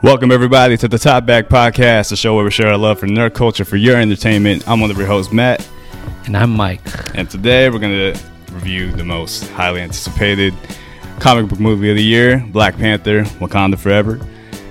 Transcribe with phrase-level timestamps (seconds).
[0.00, 3.06] Welcome everybody to the Top Back Podcast, the show where we share our love for
[3.06, 4.66] nerd culture for your entertainment.
[4.68, 5.66] I'm one of your hosts, Matt,
[6.26, 6.80] And I'm Mike.
[7.16, 8.20] and today we're going to
[8.52, 10.54] review the most highly anticipated
[11.18, 14.20] comic book movie of the year, Black Panther: Wakanda Forever.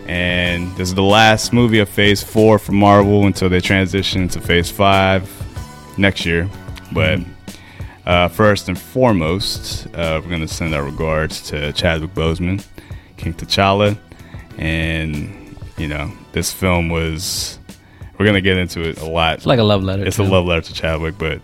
[0.08, 4.40] And this is the last movie of Phase Four for Marvel until they transition to
[4.40, 5.30] Phase Five
[5.98, 6.50] next year.
[6.94, 7.20] But
[8.06, 12.66] uh, first and foremost, uh, we're going to send our regards to Chadwick Boseman,
[13.18, 13.98] King T'Challa,
[14.58, 17.60] and you know this film was.
[18.18, 19.36] We're going to get into it a lot.
[19.36, 20.04] It's like a love letter.
[20.04, 20.24] It's too.
[20.24, 21.40] a love letter to Chadwick, but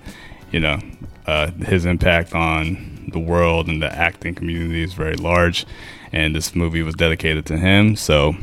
[0.52, 0.80] you know,
[1.28, 5.66] uh, his impact on the world and the acting community is very large,
[6.12, 7.96] and this movie was dedicated to him.
[7.96, 8.34] So,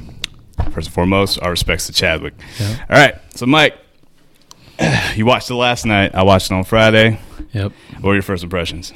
[0.71, 2.35] first and foremost, our respects to Chadwick.
[2.61, 3.77] All right, so Mike,
[5.15, 6.15] you watched it last night.
[6.15, 7.19] I watched it on Friday.
[7.53, 7.73] Yep.
[7.95, 8.93] What were your first impressions?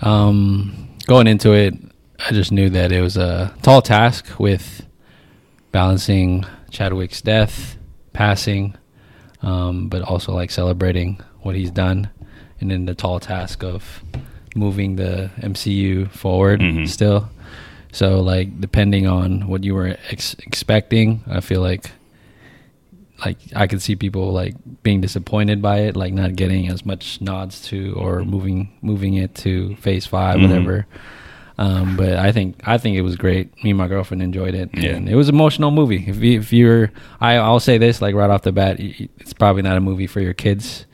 [0.00, 1.74] Um, going into it,
[2.18, 4.86] I just knew that it was a tall task with
[5.72, 7.76] balancing Chadwick's death,
[8.12, 8.74] passing,
[9.42, 12.10] um, but also like celebrating what he's done,
[12.60, 14.02] and then the tall task of
[14.56, 16.88] moving the MCU forward Mhm.
[16.88, 17.28] still.
[17.92, 21.90] So like depending on what you were ex- expecting, I feel like
[23.24, 27.20] like I could see people like being disappointed by it, like not getting as much
[27.20, 30.42] nods to or moving moving it to phase 5 Mhm.
[30.42, 30.86] whatever.
[31.58, 33.52] Um, but I think I think it was great.
[33.64, 34.90] Me and my girlfriend enjoyed it, Yeah.
[34.90, 36.04] and it was an emotional movie.
[36.06, 39.62] If, you, if you're, I, I'll say this like right off the bat, it's probably
[39.62, 40.86] not a movie for your kids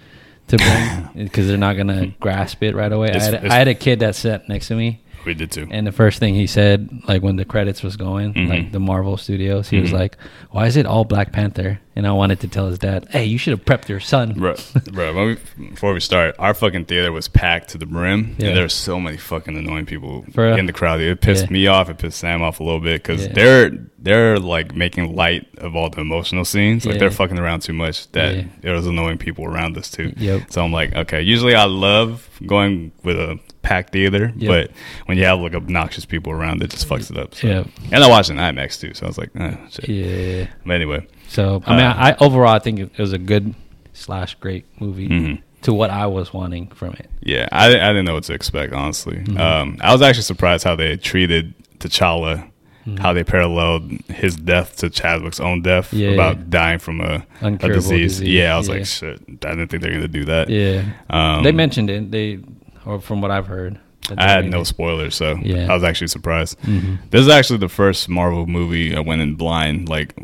[0.49, 3.11] to bring because they're not gonna grasp it right away.
[3.11, 5.67] I had, it's- I had a kid that sat next to me, We did too.
[5.71, 8.49] and the first thing he said, like when the credits was going, Mhm.
[8.49, 9.95] like the Marvel Studios, he was Mhm.
[9.95, 10.17] like,
[10.51, 13.39] "Why is it all Black Panther?" And I wanted to tell his dad, "Hey, you
[13.39, 14.57] should have prepped your son." Bro,
[14.93, 15.37] bro
[15.71, 18.49] before we start, our fucking theater was packed to the brim, Yeah.
[18.49, 21.01] and there were so many fucking annoying people For in the crowd.
[21.01, 21.53] It pissed Yeah.
[21.53, 21.89] me off.
[21.89, 23.33] It pissed Sam off a little bit because Yeah.
[23.33, 23.71] they're
[24.05, 26.85] they're like making light of all the emotional scenes.
[26.85, 28.11] Like they're fucking around too much.
[28.13, 30.13] That there was annoying people around us too.
[30.19, 30.43] Yep.
[30.51, 31.23] So I'm like, okay.
[31.23, 34.49] Usually I love going with a packed theater, Yep.
[34.49, 34.71] but
[35.07, 37.35] when you have like obnoxious people around, it just fucks it up.
[37.35, 37.49] So.
[37.49, 37.67] Yep.
[37.91, 39.89] And I watched in IMAX too, so I was like, eh, shit.
[39.89, 40.47] Yeah.
[40.65, 43.55] But anyway, So I mean, Uh, I, overall I think it was a good
[43.93, 45.41] slash great movie Mhm.
[45.63, 47.09] to what I was wanting from it.
[47.23, 49.17] Yeah, I, I didn't know what to expect, honestly.
[49.17, 49.39] Mhm.
[49.41, 52.45] Um, I was actually surprised how they treated T'Challa,
[52.87, 52.99] Mhm.
[52.99, 56.11] how they paralleled his death to Chadwick's own death Yeah.
[56.11, 58.19] about dying from a, a disease.
[58.19, 58.75] disease, Yeah, I was yeah.
[58.75, 60.51] like, shit, I didn't think they're going to do that.
[60.51, 60.83] Yeah.
[61.09, 62.11] Um, they mentioned it.
[62.11, 62.41] They,
[62.87, 63.79] or from what I've heard,
[64.19, 65.71] I had no spoilers, so Yeah.
[65.71, 66.61] I was actually surprised.
[66.63, 66.99] Mhm.
[67.11, 69.89] This is actually the first Marvel movie I went in blind.
[69.89, 70.15] Like,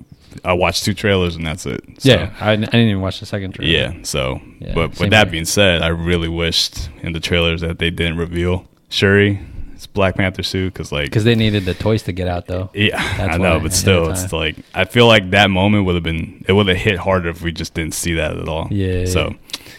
[0.45, 1.83] I watched two trailers and that's it.
[1.99, 3.73] So, Yeah, I, I didn't even watch the second trailer.
[3.73, 5.31] Yeah, so, Yeah, but with that way.
[5.33, 9.41] being said, I really wished in the trailers that they didn't reveal Shuri,
[9.75, 12.69] it's Black Panther suit, because, like, because they needed the toys to get out though.
[12.75, 16.05] Yeah, That's I know, but still, it's like I feel like that moment would have
[16.05, 18.69] been it would have hit harder if we just didn't see that at all.
[18.71, 19.07] Yeah.
[19.07, 19.35] So,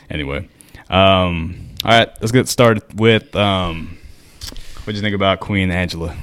[0.09, 0.47] anyway,
[0.89, 3.97] um, all right, let's get started with um,
[4.83, 6.15] what do you think about Queen Angela?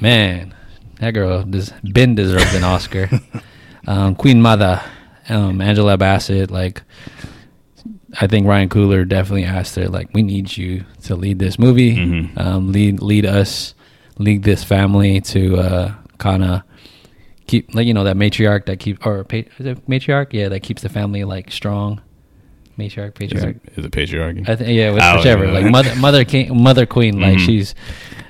[0.00, 0.54] Man,
[0.98, 3.08] that girl des- been deserved an Oscar.
[3.86, 4.80] um, Queen Mother,
[5.28, 6.82] um, Angela Bassett, like
[8.20, 11.96] I think Ryan Coogler definitely asked her, like, we need you to lead this movie,
[11.96, 12.38] Mhm.
[12.38, 13.74] um, lead lead us,
[14.18, 16.62] lead this family to uh, kind of
[17.46, 20.32] keep, like, you know, that matriarch that keep or pa- is it matriarch?
[20.32, 22.00] Yeah, that keeps the family like strong.
[22.78, 23.56] Matriarch, Is patriarch.
[23.64, 24.48] it, is it patriarchy?
[24.48, 25.46] I think yeah, don't whichever.
[25.46, 25.52] know.
[25.52, 27.20] Like mother, mother king, mother queen.
[27.20, 27.46] Like Mhm.
[27.46, 27.74] she's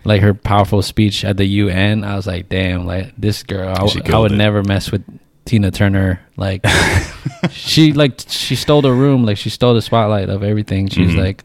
[0.05, 2.05] like her powerful speech at the UN.
[2.05, 3.69] I was like, damn, like this girl.
[3.69, 3.81] I,
[4.12, 4.37] I would it.
[4.37, 5.05] never mess with
[5.45, 6.21] Tina Turner.
[6.37, 6.65] Like
[7.51, 9.25] she like she stole the room.
[9.25, 10.89] Like she stole the spotlight of everything.
[10.89, 11.19] She's Mhm.
[11.19, 11.45] like,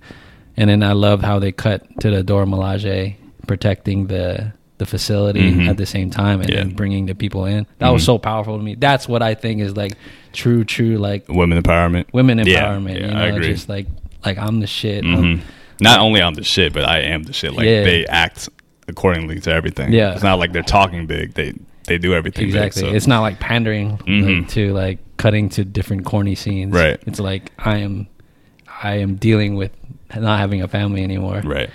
[0.57, 3.15] and then I love how they cut to the Dora Milaje
[3.47, 5.69] protecting the the facility Mhm.
[5.69, 6.57] at the same time and Yeah.
[6.57, 7.65] then bringing the people in.
[7.79, 8.05] That was Mhm.
[8.05, 8.75] so powerful to me.
[8.75, 9.93] That's what I think is like
[10.33, 12.05] true, true like Women empowerment.
[12.11, 12.99] women empowerment.
[12.99, 13.47] yeah, you know, I agree.
[13.47, 13.87] just like
[14.25, 15.03] like I'm the shit.
[15.05, 15.41] hmm I'm-
[15.81, 17.53] Not only I'm the shit, but I am the shit.
[17.53, 17.83] Like Yeah.
[17.83, 18.49] they act
[18.87, 19.93] accordingly to everything.
[19.93, 20.13] Yeah.
[20.13, 21.33] it's not like they're talking big.
[21.35, 21.53] They
[21.87, 22.81] they do everything big, Exactly.
[22.81, 22.95] so.
[22.95, 26.73] It's not like pandering like, to like cutting to different corny scenes.
[26.73, 26.97] Right.
[27.05, 28.07] It's like I am
[28.83, 29.71] I am dealing with
[30.19, 31.41] not having a family anymore.
[31.45, 31.69] Right.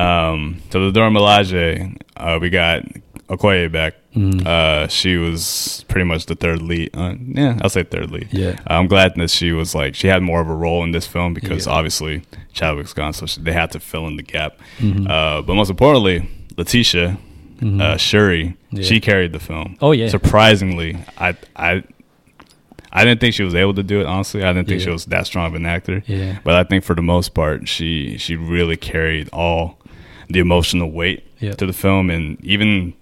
[0.00, 2.82] Um, so the Dora Milaje, uh, we got
[3.28, 3.94] Okoye back.
[4.16, 4.44] Mm.
[4.44, 6.90] Uh, she was pretty much the third lead.
[6.94, 8.28] Uh, yeah, I'll say third lead.
[8.32, 8.58] Yeah.
[8.66, 11.32] I'm glad that she was like she had more of a role in this film
[11.34, 11.72] because Yeah.
[11.74, 14.58] obviously Chadwick's gone, so she, they had to fill in the gap.
[14.78, 15.08] Mhm.
[15.08, 17.18] Uh, but most importantly, Letitia,
[17.60, 17.80] Mhm.
[17.80, 18.82] uh, Shuri, Yeah.
[18.82, 19.76] she carried the film.
[19.80, 20.08] Oh, yeah.
[20.08, 21.84] surprisingly, I I
[22.92, 24.06] I didn't think she was able to do it.
[24.06, 24.86] Honestly, I didn't think Yeah.
[24.86, 26.02] she was that strong of an actor.
[26.08, 26.38] Yeah.
[26.42, 29.78] But I think for the most part, she she really carried all
[30.30, 31.52] the emotional weight Yeah.
[31.52, 32.94] to the film, and even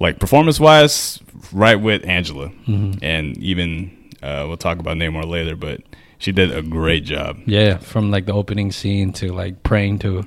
[0.00, 1.20] like performance wise,
[1.52, 2.98] right with Angela, Mhm.
[3.02, 3.90] and even
[4.22, 5.82] uh, we'll talk about Namor later, but
[6.18, 7.36] she did a great job.
[7.46, 10.24] Yeah, from like the opening scene to like praying to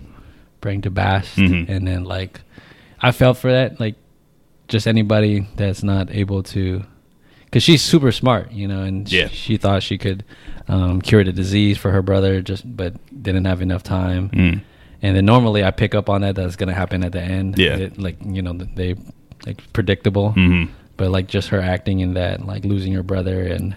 [0.61, 1.67] praying to Bast, Mhm.
[1.69, 2.41] and then like
[3.01, 3.79] I felt for that.
[3.79, 3.95] Like
[4.67, 6.83] just anybody that's not able to,
[7.45, 9.29] because she's super smart, you know, and Yeah.
[9.29, 10.23] she thought she could
[10.69, 12.93] um, cure the disease for her brother, just but
[13.23, 14.29] didn't have enough time.
[14.33, 14.61] Mm.
[15.01, 17.57] And then normally I pick up on that that's gonna happen at the end.
[17.57, 17.75] Yeah.
[17.77, 18.95] It- like you know they
[19.45, 20.65] like predictable, hmm
[20.97, 23.75] but like just her acting in that, like losing her brother and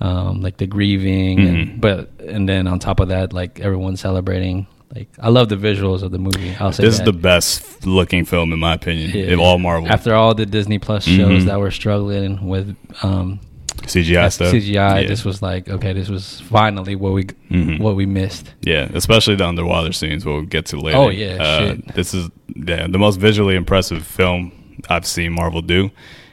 [0.00, 1.48] um, like the grieving, Mhm.
[1.48, 4.66] and but and then on top of that, like everyone celebrating.
[4.94, 6.54] Like I love the visuals of the movie.
[6.60, 9.32] I'll say This is the best looking film in my opinion Yeah.
[9.34, 11.46] of all Marvel After all the Disney Plus shows Mhm.
[11.46, 13.40] that were struggling with um,
[13.86, 14.52] CGI stuff.
[14.52, 15.08] CGI, Yeah.
[15.08, 17.80] this was like okay, this was finally what we Mhm.
[17.80, 18.52] what we missed.
[18.62, 20.24] Yeah, especially the underwater scenes.
[20.24, 20.98] We'll get to later.
[20.98, 21.94] Oh, yeah, uh, shit.
[21.94, 24.52] This is yeah, the most visually impressive film
[24.88, 25.90] I've seen Marvel do,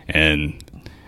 [0.08, 0.54] and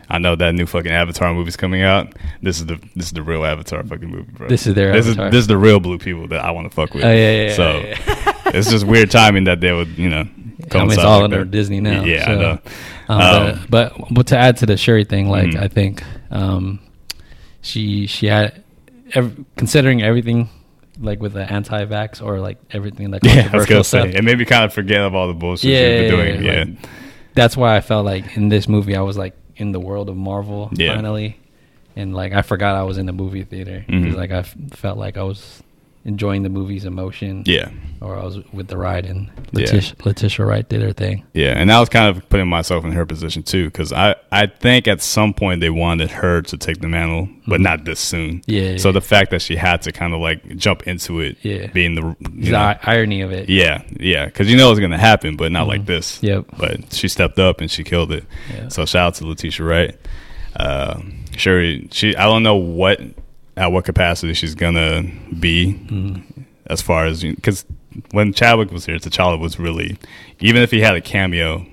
[0.10, 2.14] I know that new fucking Avatar movie's coming out.
[2.42, 4.48] This is the this is the real Avatar fucking movie, bro.
[4.48, 5.28] This is their this Avatar.
[5.28, 7.04] is this is the real blue people that I want to fuck with.
[7.04, 7.54] Oh yeah, yeah.
[7.54, 8.34] so yeah.
[8.54, 10.28] it's just weird timing that they would you know.
[10.74, 11.52] I mean, it's all like under that.
[11.52, 12.04] Disney now.
[12.04, 12.60] Yeah, so, I know.
[13.10, 15.62] Um, Um, but, but but to add to the Shuri thing, like Mhm.
[15.62, 16.80] I think um,
[17.62, 18.64] she she had
[19.14, 20.50] ev- considering everything
[21.00, 24.12] like with the anti-vax or like everything like Yeah, I was gonna stuff.
[24.12, 26.10] say it made me kind of forget of all the bullshit Yeah, she's yeah, been
[26.12, 26.44] doing.
[26.46, 26.90] yeah, Yeah, like,
[27.34, 30.16] That's why I felt like in this movie I was like in the world of
[30.18, 30.96] Marvel Yeah.
[30.96, 31.38] finally,
[31.96, 34.16] and like I forgot I was in the movie theater Mhm.
[34.16, 35.62] like I f- felt like I was
[36.06, 37.44] enjoying the movie's emotion.
[37.46, 37.70] yeah.
[38.02, 39.60] Or I was with the ride and Yeah.
[39.66, 41.24] Letitia, Letitia Wright did her thing.
[41.36, 44.48] Yeah, and I was kind of putting myself in her position too, because I, I
[44.48, 47.64] think at some point they wanted her to take the mantle, but Mhm.
[47.64, 48.42] not this soon.
[48.48, 48.78] Yeah.
[48.78, 51.68] So the fact that she had to kind of like jump into it, Yeah.
[51.68, 53.50] being the, the know, irony of it.
[53.50, 55.86] yeah, yeah, because you know it's gonna happen, but not like Mhm.
[55.86, 56.24] this.
[56.24, 56.46] Yep.
[56.58, 58.24] But she stepped up and she killed it.
[58.52, 58.70] Yeah.
[58.70, 59.96] So shout out to Letitia Wright.
[60.56, 61.00] Uh,
[61.38, 63.00] Shuri, she I don't know what
[63.56, 65.04] at what capacity she's gonna
[65.40, 66.24] be Mhm.
[66.66, 67.64] as far as because
[68.12, 69.98] when Chadwick was here, T'Challa was really
[70.40, 71.66] even if he had a cameo,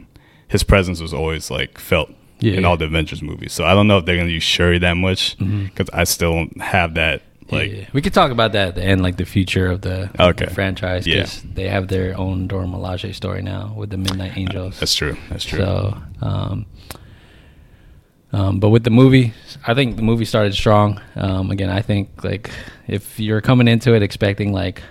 [0.49, 2.11] his presence was always like felt
[2.41, 2.55] Yeah.
[2.55, 3.53] in all the Avengers movies.
[3.53, 6.61] So I don't know if they're gonna use Shuri that much because I still don't
[6.61, 7.87] have that like yeah.
[7.95, 10.45] we could talk about that at the end, like the future of the, Okay.
[10.45, 11.07] the franchise.
[11.07, 11.23] Yeah.
[11.23, 14.79] Because they have their own Dora Milaje story now with the Midnight Angels.
[14.79, 15.17] that's true.
[15.31, 15.59] That's true.
[15.61, 16.67] So, um,
[18.33, 19.33] um, but with the movie,
[19.67, 21.01] I think the movie started strong.
[21.17, 22.51] Um, again, I think like
[22.87, 24.83] if you're coming into it expecting like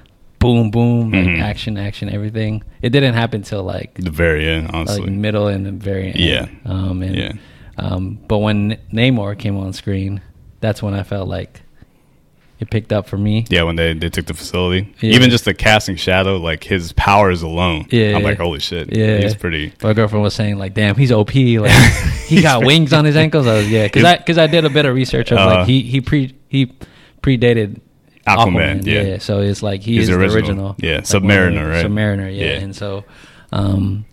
[0.47, 1.41] boom, boom, like Mhm.
[1.41, 5.01] action, action, everything, it didn't happen till like the very end, honestly.
[5.01, 6.19] like middle and the very end.
[6.19, 6.45] Yeah.
[6.65, 7.31] Um, and, Yeah.
[7.77, 10.21] Um, but when Namor came on screen,
[10.61, 11.61] that's when I felt like
[12.59, 13.45] it picked up for me.
[13.49, 15.11] yeah, when they, they took the facility, Yeah.
[15.15, 18.15] even just the casting shadow, like his powers alone, Yeah.
[18.15, 19.17] I'm like, holy shit, Yeah.
[19.19, 19.73] he's pretty.
[19.83, 21.59] My girlfriend was saying like, "Damn, he's OP.
[21.59, 21.71] Like,
[22.27, 24.69] he got wings on his ankles." I was yeah, because I because I did a
[24.69, 26.71] bit of research of Uh, like he he pre he
[27.21, 27.81] predated
[28.27, 29.17] Aquaman, yeah.
[29.19, 30.37] So it's like he He's is the the original.
[30.37, 30.75] original.
[30.79, 31.85] Yeah, Like Submariner, right?
[31.85, 32.45] Submariner, yeah.
[32.45, 32.51] Yeah.
[32.59, 33.03] And so,
[33.51, 34.05] um,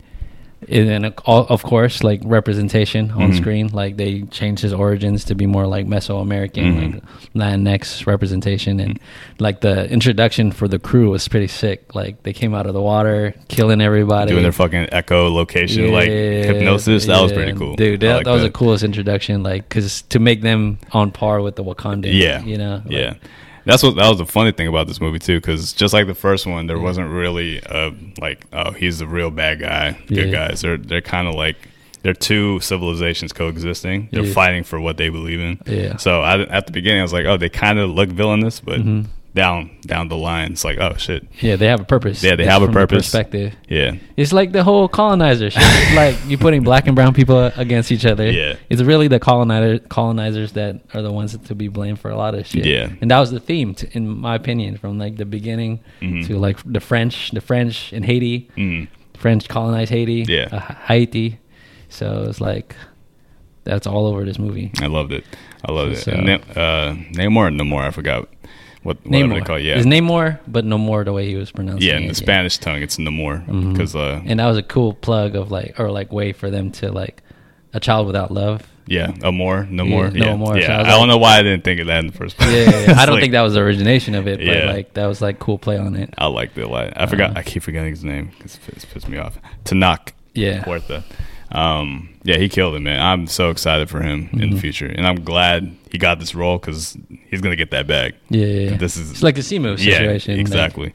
[0.66, 3.36] and then of course, like representation on Mhm.
[3.36, 6.92] screen, like they changed his origins to be more like Mesoamerican, Mhm.
[6.94, 7.02] like
[7.36, 8.98] Latinx representation, and
[9.38, 11.94] like the introduction for the crew was pretty sick.
[11.94, 16.08] Like they came out of the water, killing everybody, Doing their fucking echo location, like
[16.08, 17.04] hypnosis.
[17.06, 17.74] That was pretty cool.
[17.76, 18.00] dude.
[18.00, 21.56] That, like that was the coolest introduction, like because to make them on par with
[21.56, 22.42] the Wakandan, Yeah.
[22.42, 23.14] you know, like, yeah.
[23.64, 26.14] That's what that was the funny thing about this movie too, because just like the
[26.14, 30.48] first one, there wasn't really a like, oh, he's the real bad guy, good Yeah.
[30.48, 30.60] guys.
[30.60, 31.56] They're they're kind of like
[32.02, 34.08] they're two civilizations coexisting.
[34.12, 34.32] They're Yeah.
[34.34, 35.58] fighting for what they believe in.
[35.66, 35.96] Yeah.
[35.96, 38.80] So I, at the beginning, I was like, oh, they kind of look villainous, but
[38.80, 39.06] Mhm.
[39.34, 42.22] Down down the line, it's like, oh shit, yeah, they have a purpose.
[42.22, 43.06] Yeah, they It's have a purpose.
[43.06, 43.54] perspective.
[43.68, 45.62] yeah, It's like the whole colonizer shit.
[45.94, 48.30] Like you're putting black and brown people against each other.
[48.30, 48.54] Yeah.
[48.70, 52.34] It's really the colonizer colonizers that are the ones to be blamed for a lot
[52.34, 52.64] of shit.
[52.64, 52.90] Yeah.
[53.00, 56.26] And that was the theme, to, in my opinion, from like the beginning Mhm.
[56.28, 58.86] to like the French, the French in Haiti, mm,
[59.16, 60.48] French colonized Haiti, Yeah.
[60.52, 61.38] uh, Haiti.
[61.88, 62.74] So it's like
[63.64, 64.70] that's all over this movie.
[64.80, 65.24] I loved it.
[65.64, 66.18] I loved So- it.
[66.18, 68.28] And Na- uh, Namor, and Namor, I forgot
[68.84, 69.44] what they Namor.
[69.44, 69.62] call it.
[69.64, 71.82] Yeah, His Namor, but no more the way he was pronounced.
[71.82, 73.72] yeah, in the Spanish tongue, it's Namor Mhm.
[73.72, 76.70] because uh, And that was a cool plug of like, or like way for them
[76.72, 77.22] to like
[77.72, 78.62] a child without love.
[78.86, 80.04] Yeah, a more, no more.
[80.08, 80.58] Yeah, no Yeah, more.
[80.58, 82.12] Yeah, So I I, was don't know why I didn't think of that in the
[82.12, 82.52] first place.
[82.52, 82.94] Yeah, yeah, yeah.
[83.00, 84.70] I don't like- think that was the origination of it, but Yeah.
[84.70, 86.12] like that was like cool play on it.
[86.18, 86.92] I liked it a lot.
[86.94, 87.30] I forgot.
[87.34, 89.38] Uh, I keep forgetting his name because it's pissed me off.
[89.64, 91.02] Tenoch Yeah, Huerta.
[91.54, 93.00] Um, yeah, he killed it, man.
[93.00, 94.60] I'm so excited for him in the Mhm.
[94.60, 96.96] future, and I'm glad he got this role because
[97.30, 98.14] he's gonna get that bag.
[98.30, 98.70] yeah, yeah.
[98.70, 98.76] yeah.
[98.76, 100.34] This is it's like the yeah, situation.
[100.34, 100.92] like- exactly.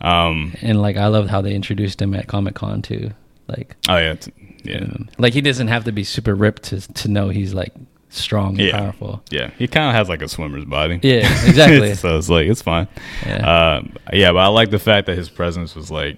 [0.00, 3.10] Um, and like I loved how they introduced him at Comic Con too.
[3.48, 4.32] Like, Oh yeah, t-
[4.64, 4.86] yeah,
[5.18, 7.72] like he doesn't have to be super ripped to to know he's like
[8.10, 8.78] strong and Yeah.
[8.78, 9.22] powerful.
[9.30, 9.50] yeah.
[9.58, 11.00] He kind of has like a swimmer's body.
[11.02, 11.94] Yeah, exactly.
[11.96, 12.88] so it's like it's fine.
[13.26, 13.76] Yeah.
[13.80, 16.16] Um, yeah, but I like the fact that his presence was like,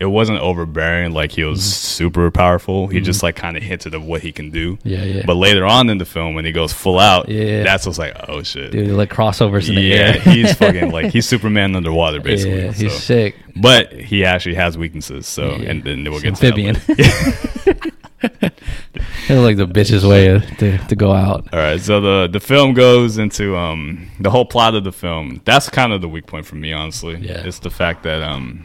[0.00, 1.12] it wasn't overbearing.
[1.12, 2.04] Like he was Mm-hmm.
[2.04, 2.86] super powerful.
[2.86, 4.78] He just like kind of hinted of what he can do.
[4.84, 5.22] Yeah, yeah.
[5.26, 7.64] But later on in the film, when he goes full out, Yeah.
[7.64, 8.70] that's what's like, oh shit.
[8.72, 10.20] Dude, like crossovers in the yeah, air.
[10.20, 12.64] he's fucking like he's Superman underwater basically.
[12.66, 12.98] yeah, he's so.
[12.98, 13.36] sick.
[13.56, 15.26] But he actually has weaknesses.
[15.26, 15.70] So Yeah.
[15.70, 16.76] and then we'll It's get to that amphibian.
[17.70, 17.78] It's
[19.30, 21.46] like the bitch's way to, to go out.
[21.52, 25.40] All right, so the the film goes into um the whole plot of the film.
[25.44, 27.16] That's kind of the weak point for me, honestly.
[27.16, 27.42] Yeah.
[27.46, 28.64] it's the fact that um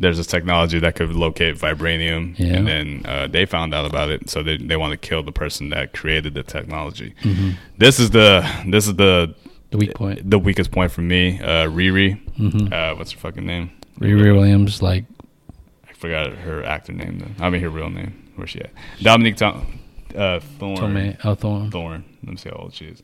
[0.00, 2.56] there's this technology that could locate vibranium, Yeah.
[2.56, 5.32] and then uh, they found out about it, so they they want to kill the
[5.32, 7.14] person that created the technology.
[7.22, 7.50] Mm-hmm.
[7.78, 9.34] This is the this is the
[9.70, 10.28] The weak point.
[10.30, 11.38] the weakest point for me.
[11.40, 12.72] Uh, Riri, Mm-hmm.
[12.72, 13.70] uh, what's her fucking name?
[14.00, 15.04] Riri Williams, like,
[15.88, 17.18] I forgot her actor name.
[17.18, 17.44] Though.
[17.44, 18.12] I mean her real name.
[18.36, 18.70] Where's she at?
[19.02, 19.78] Dominique Tom,
[20.16, 20.76] uh, Thorne.
[20.78, 21.70] Tomei Hawthorne.
[21.70, 22.04] Thorne.
[22.24, 23.02] Let me see how old she is.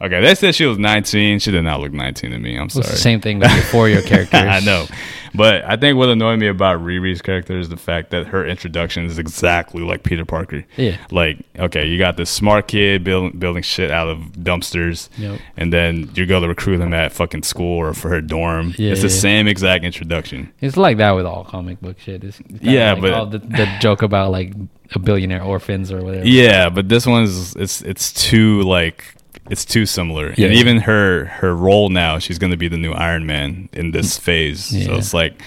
[0.00, 1.38] Okay, they said she was 19.
[1.38, 2.56] She did not look 19 to me.
[2.56, 2.86] I'm It's sorry.
[2.86, 4.40] the same thing with your four year characters.
[4.40, 4.86] I know.
[5.34, 9.04] But I think what annoyed me about Riri's character is the fact that her introduction
[9.04, 10.64] is exactly like Peter Parker.
[10.76, 10.96] Yeah.
[11.10, 15.40] Like, okay, you got this smart kid build, building shit out of dumpsters, Yep.
[15.58, 18.74] and then you go to recruit him at fucking school or for her dorm.
[18.78, 19.14] Yeah, it's the yeah.
[19.14, 20.52] same exact introduction.
[20.60, 22.24] It's like that with all comic book shit.
[22.24, 24.54] It's Yeah, like but- the, the joke about like
[24.94, 26.26] a billionaire orphans or whatever.
[26.26, 29.15] Yeah, but this one's it's it's too like
[29.50, 30.34] it's too similar.
[30.36, 30.46] Yeah.
[30.48, 33.90] And even her her role now, she's going to be the new Iron Man in
[33.92, 34.64] this phase.
[34.64, 35.40] So it's like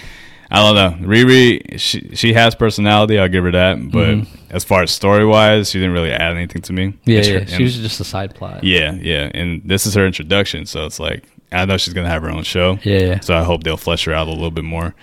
[0.52, 1.06] I don't know.
[1.08, 3.18] Riri, she she has personality.
[3.18, 3.76] I'll give her that.
[3.92, 4.26] But Mhm.
[4.50, 6.94] as far as story wise, she didn't really add anything to me.
[7.04, 7.44] Yeah, her- yeah.
[7.44, 8.64] She was just a side plot.
[8.64, 9.30] yeah, yeah.
[9.32, 12.42] And this is her introduction, so it's like I know she's gonna have her own
[12.44, 12.78] show.
[12.82, 13.20] Yeah, yeah.
[13.20, 14.94] So I hope they'll flesh her out a little bit more.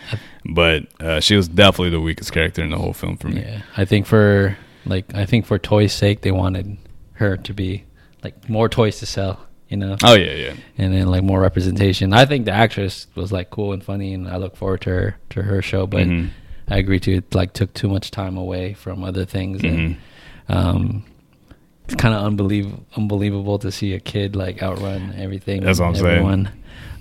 [0.49, 3.41] But uh, she was definitely the weakest character in the whole film for me.
[3.41, 6.77] Yeah, I think for like I think for toys' sake, they wanted
[7.13, 7.83] her to be
[8.23, 10.53] like more toys to sell, you know, Oh yeah, yeah.
[10.77, 12.13] and then like more representation.
[12.13, 15.17] I think the actress was like cool and funny, and I look forward to her
[15.31, 15.87] to her show.
[15.87, 16.29] But Mhm.
[16.69, 17.33] I agree to it.
[17.35, 19.69] Like took too much time away from other things, Mhm.
[19.73, 19.97] and
[20.49, 21.03] um,
[21.87, 25.61] it's kind of unbelievable unbelievable to see a kid like outrun everything.
[25.63, 26.11] That's what I'm and saying.
[26.17, 26.51] everyone,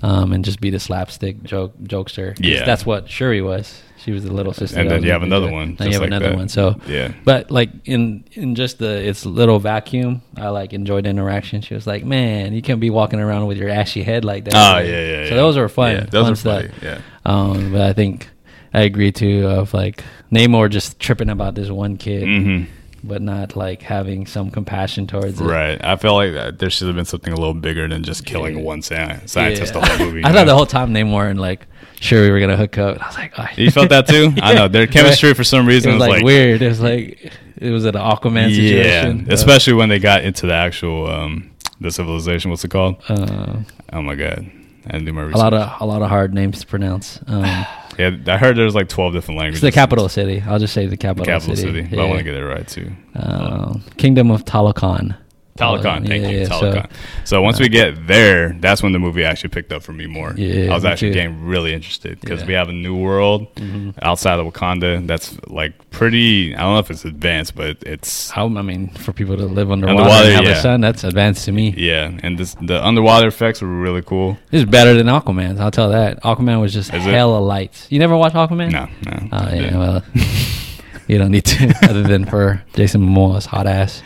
[0.03, 2.37] Um, and just be the slapstick joke jokester.
[2.39, 2.65] Yeah.
[2.65, 3.83] that's what Shuri was.
[3.99, 4.79] She was the little sister.
[4.79, 5.75] And then you have another one.
[5.75, 6.37] Then you have like another that.
[6.37, 6.49] one.
[6.49, 7.13] So yeah.
[7.25, 11.61] but like in in just the its little vacuum, I like enjoyed the interaction.
[11.61, 14.55] She was like, "Man, you can't be walking around with your ashy head like that."
[14.55, 15.25] Oh Like, yeah, yeah.
[15.25, 15.41] So yeah.
[15.43, 15.93] those were fun.
[15.95, 16.61] Yeah, those fun are stuff.
[16.67, 16.73] funny.
[16.83, 17.01] Yeah.
[17.25, 18.29] Um, but I think
[18.73, 22.65] I agree too of like Namor just tripping about this one kid, hmm
[23.07, 25.45] but not like having some compassion towards it.
[25.45, 25.83] Right.
[25.85, 28.57] I felt like that there should have been something a little bigger than just killing
[28.59, 28.63] Yeah.
[28.65, 29.65] one scientist Yeah.
[29.65, 30.21] the whole movie.
[30.25, 30.45] I thought know?
[30.47, 31.67] the whole time Namor and like
[32.01, 32.95] Shuri were gonna hook up.
[32.97, 33.47] And I was like, oh.
[33.57, 34.33] You felt that too?
[34.43, 36.63] I know their chemistry for some It reason was was like, weird.
[36.63, 38.57] It was like it was an Aquaman Yeah,
[39.03, 39.27] situation.
[39.31, 42.51] especially when they got into the actual um the civilization.
[42.51, 42.97] What's it called?
[43.09, 43.57] uh,
[43.93, 44.51] Oh my god,
[44.87, 47.19] I didn't do my a lot of a lot of hard names to pronounce.
[47.27, 47.45] Um,
[47.99, 49.65] yeah, I heard there's like twelve different languages.
[49.65, 50.43] it's the capital city.
[50.47, 51.33] I'll just say the capital, city.
[51.33, 51.83] capital city.
[51.83, 51.97] city.
[51.97, 52.93] But I want to get it right too.
[53.15, 55.17] Uh, Kingdom of Talokan.
[55.61, 56.91] Uh, thank yeah, you, yeah, Talokan.
[57.25, 60.33] So, once we get there, that's when the movie actually picked up for me more.
[60.37, 61.15] Yeah, I was actually too.
[61.15, 62.47] getting really interested because Yeah.
[62.47, 63.95] we have a new world Mhm.
[64.03, 66.55] outside of Wakanda that's like pretty.
[66.55, 69.71] I don't know if it's advanced, but it's How, I mean, for people to live
[69.71, 70.51] underwater, Underwater, and have yeah.
[70.59, 71.75] a sun, that's advanced to me.
[71.77, 74.39] yeah, and this the underwater effects were really cool.
[74.51, 75.59] This is better than Aquaman.
[75.61, 76.23] I'll tell that.
[76.23, 77.11] Aquaman was just Is it?
[77.11, 77.87] hella lights.
[77.91, 78.71] You never watch Aquaman?
[78.73, 79.29] No, no.
[79.33, 79.79] Oh, yeah, Yeah.
[79.79, 80.03] well,
[81.09, 84.03] you don't need to, other than for Jason Momoa's hot ass.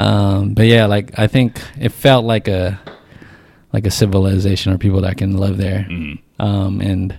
[0.00, 2.80] Um, but yeah, like I think it felt like a
[3.72, 5.86] like a civilization or people that can live there.
[5.88, 6.18] Mhm.
[6.38, 7.16] Um, and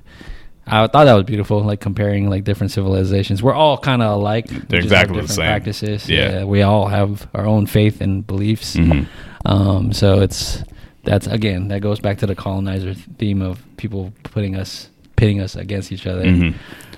[0.67, 3.41] I thought that was beautiful, like comparing like different civilizations.
[3.43, 4.47] We're all kind of alike.
[4.67, 5.45] They're exactly the same.
[5.45, 6.09] Practices.
[6.09, 6.43] Yeah.
[6.43, 8.75] we all have our own faith and beliefs.
[8.75, 9.05] Mhm.
[9.45, 10.63] Um, so it's
[11.03, 15.55] that's again that goes back to the colonizer theme of people putting us pitting us
[15.55, 16.23] against each other.
[16.25, 16.53] Mhm.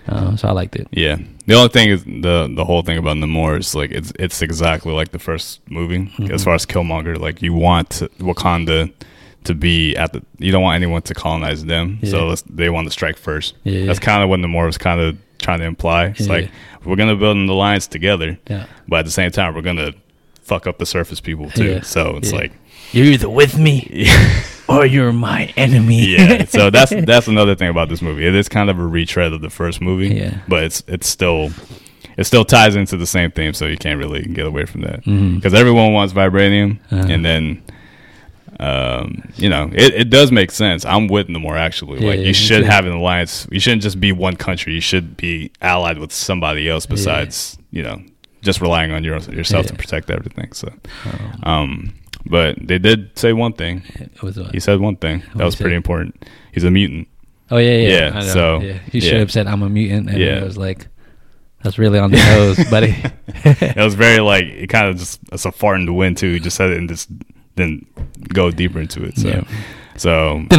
[0.08, 0.88] Uh, so I liked it.
[0.92, 1.18] Yeah.
[1.46, 4.92] The only thing is the the whole thing about Namor is like it's it's exactly
[4.94, 6.30] like the first movie Mhm.
[6.32, 7.18] as far as Killmonger.
[7.18, 8.92] Like you want Wakanda
[9.46, 12.10] to be at the you don't want anyone to colonize them, Yeah.
[12.12, 13.56] so let's, they want to strike first.
[13.64, 16.08] Yeah, That's kind of what Namor was kind of trying to imply.
[16.08, 16.34] It's Yeah.
[16.34, 16.50] like
[16.86, 18.66] we're gonna build an alliance together, yeah.
[18.88, 19.94] but at the same time we're gonna
[20.42, 21.66] fuck up the surface people too.
[21.66, 21.82] Yeah.
[21.82, 22.40] So it's Yeah.
[22.40, 22.52] like
[22.92, 24.06] You're either with me
[24.70, 26.06] or you're my enemy.
[26.16, 26.46] yeah.
[26.46, 28.26] So that's that's another thing about this movie.
[28.26, 30.16] It is kind of a retread of the first movie.
[30.16, 30.38] Yeah.
[30.48, 31.52] But it's it's still
[32.18, 35.04] it still ties into the same theme, so you can't really get away from that.
[35.04, 37.08] Because everyone wants vibranium, Uh-huh.
[37.10, 37.64] and then
[38.60, 40.86] um, you know, it, it does make sense.
[40.86, 42.02] I'm with Namor actually.
[42.02, 43.48] Yeah, like yeah, you should have an alliance.
[43.52, 44.74] You shouldn't just be one country.
[44.74, 48.02] You should be allied with somebody else besides you know
[48.44, 50.52] just relying on your, yourself to protect everything.
[50.52, 50.72] So,
[51.44, 51.94] um,
[52.26, 53.84] but they did say one thing.
[53.96, 54.54] It was what?
[54.54, 56.26] He said one thing that was pretty important.
[56.52, 57.08] He's a mutant.
[57.52, 57.90] Oh yeah, yeah.
[57.90, 58.74] Yeah, so, yeah.
[58.92, 59.20] he should yeah.
[59.20, 60.38] have said I'm a mutant, and Yeah.
[60.38, 60.88] it was like
[61.62, 62.18] that's really on the
[62.58, 62.96] nose, buddy.
[63.46, 66.34] It was very like it kind of just it's a fart in the wind too.
[66.34, 67.10] He just said it and just
[67.56, 67.88] didn't
[68.34, 69.18] go deeper into it.
[69.18, 69.46] So,
[69.96, 70.44] so,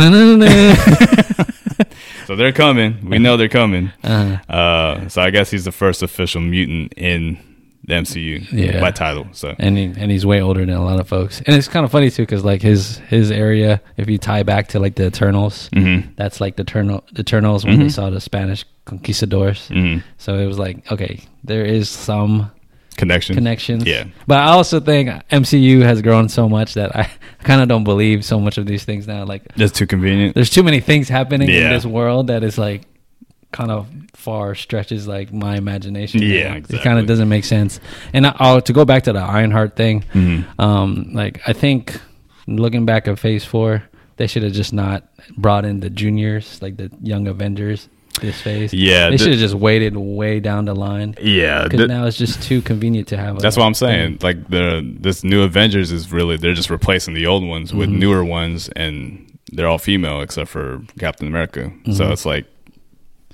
[2.26, 3.08] so they're coming.
[3.08, 3.90] We know they're coming.
[4.02, 7.38] uh, Uh, so I guess he's the first official mutant in
[7.86, 8.80] the MCU Yeah.
[8.80, 9.26] by title.
[9.32, 11.42] So and he, and he's way older than a lot of folks.
[11.46, 14.68] And it's kind of funny too, because like his his area, if you tie back
[14.68, 16.16] to like the Eternals, Mhm.
[16.16, 17.92] that's like the Eternal the Eternals when they Mhm.
[17.92, 19.68] saw the Spanish conquistadors.
[19.70, 20.02] Mhm.
[20.18, 22.50] So it was like okay, there is some
[22.96, 23.34] connection.
[23.34, 23.84] connections.
[23.86, 24.04] Yeah.
[24.26, 27.08] But I also think MCU has grown so much that I
[27.42, 29.24] kind of don't believe so much of these things now.
[29.24, 30.34] Like that's too convenient.
[30.34, 32.82] there's too many things happening in this world that is like
[33.54, 36.20] kind of far stretches like my imagination.
[36.22, 36.78] Yeah, It exactly.
[36.80, 37.78] kind of doesn't make sense.
[38.12, 40.44] And I, oh, to go back to the Ironheart thing, Mhm.
[40.58, 42.00] um, like I think
[42.46, 43.82] looking back at Phase Four,
[44.16, 45.04] they should have just not
[45.38, 47.88] brought in the juniors, like the young Avengers.
[48.20, 51.16] This phase, Yeah, they should have just waited way down the line.
[51.20, 53.40] Yeah, Because now it's just too convenient to have.
[53.40, 54.18] that's what I'm saying.
[54.22, 57.98] Like the this new Avengers is really they're just replacing the old ones with Mhm.
[57.98, 61.72] newer ones, and they're all female except for Captain America.
[61.90, 62.12] So Mhm.
[62.12, 62.44] it's like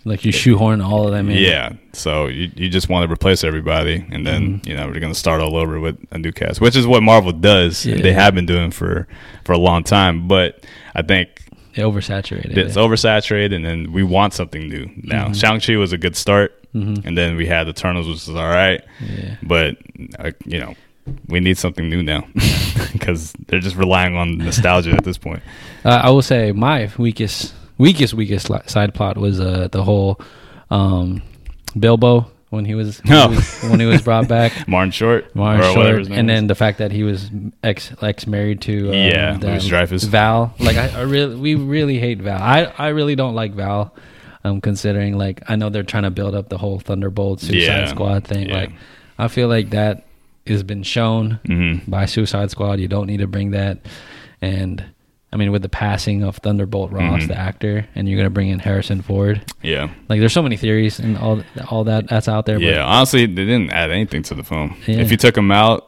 [0.04, 1.36] Like you shoehorn all of them in.
[1.36, 1.72] yeah.
[1.92, 4.66] So you you just want to replace everybody, and then Mhm.
[4.66, 7.32] you know we're gonna start all over with a new cast, which is what Marvel
[7.32, 7.84] does.
[7.84, 9.06] and They have been doing for
[9.44, 10.64] for a long time, but
[10.94, 11.28] I think
[11.74, 12.56] They oversaturated.
[12.56, 12.80] it's it.
[12.80, 15.26] oversaturated, and then we want something new now.
[15.28, 15.38] Mhm.
[15.40, 17.04] Shang Chi was a good start, Mhm.
[17.04, 19.34] and then we had Eternals, which is all right, Yeah.
[19.42, 19.76] but
[20.18, 20.74] uh, you know
[21.28, 22.24] we need something new now
[22.92, 25.42] because they're just relying on nostalgia at this point.
[25.84, 30.20] Uh, I will say my weakest, weakest, weakest side plot was uh, the whole
[30.70, 31.22] um,
[31.78, 33.28] Bilbo when he was when, Oh.
[33.28, 34.52] he was when he was brought back.
[34.68, 36.34] Martin Short, Martin or whatever Short, his name and is.
[36.36, 37.30] then the fact that he was
[37.62, 40.04] ex ex married to um, Yeah, the- Louis Dreyfus.
[40.04, 40.52] Val.
[40.58, 42.40] Like I, I really, we really hate Val.
[42.42, 43.94] I, I really don't like Val.
[44.42, 47.86] Um, considering like I know they're trying to build up the whole Thunderbolt Suicide Yeah,
[47.88, 48.48] Squad thing.
[48.48, 48.54] yeah.
[48.54, 48.70] Like
[49.18, 50.04] I feel like that
[50.46, 51.88] has been shown Mhm.
[51.88, 52.80] by Suicide Squad.
[52.80, 53.78] You don't need to bring that.
[54.40, 54.82] And
[55.32, 57.28] I mean, with the passing of Thunderbolt Ross, Mhm.
[57.28, 59.42] the actor, and you're gonna bring in Harrison Ford.
[59.62, 62.58] yeah, Like, there's so many theories and all all that that's out there.
[62.60, 62.82] yeah.
[62.84, 64.76] Honestly, they didn't add anything to the film.
[64.86, 64.96] Yeah.
[64.98, 65.86] If you took him out,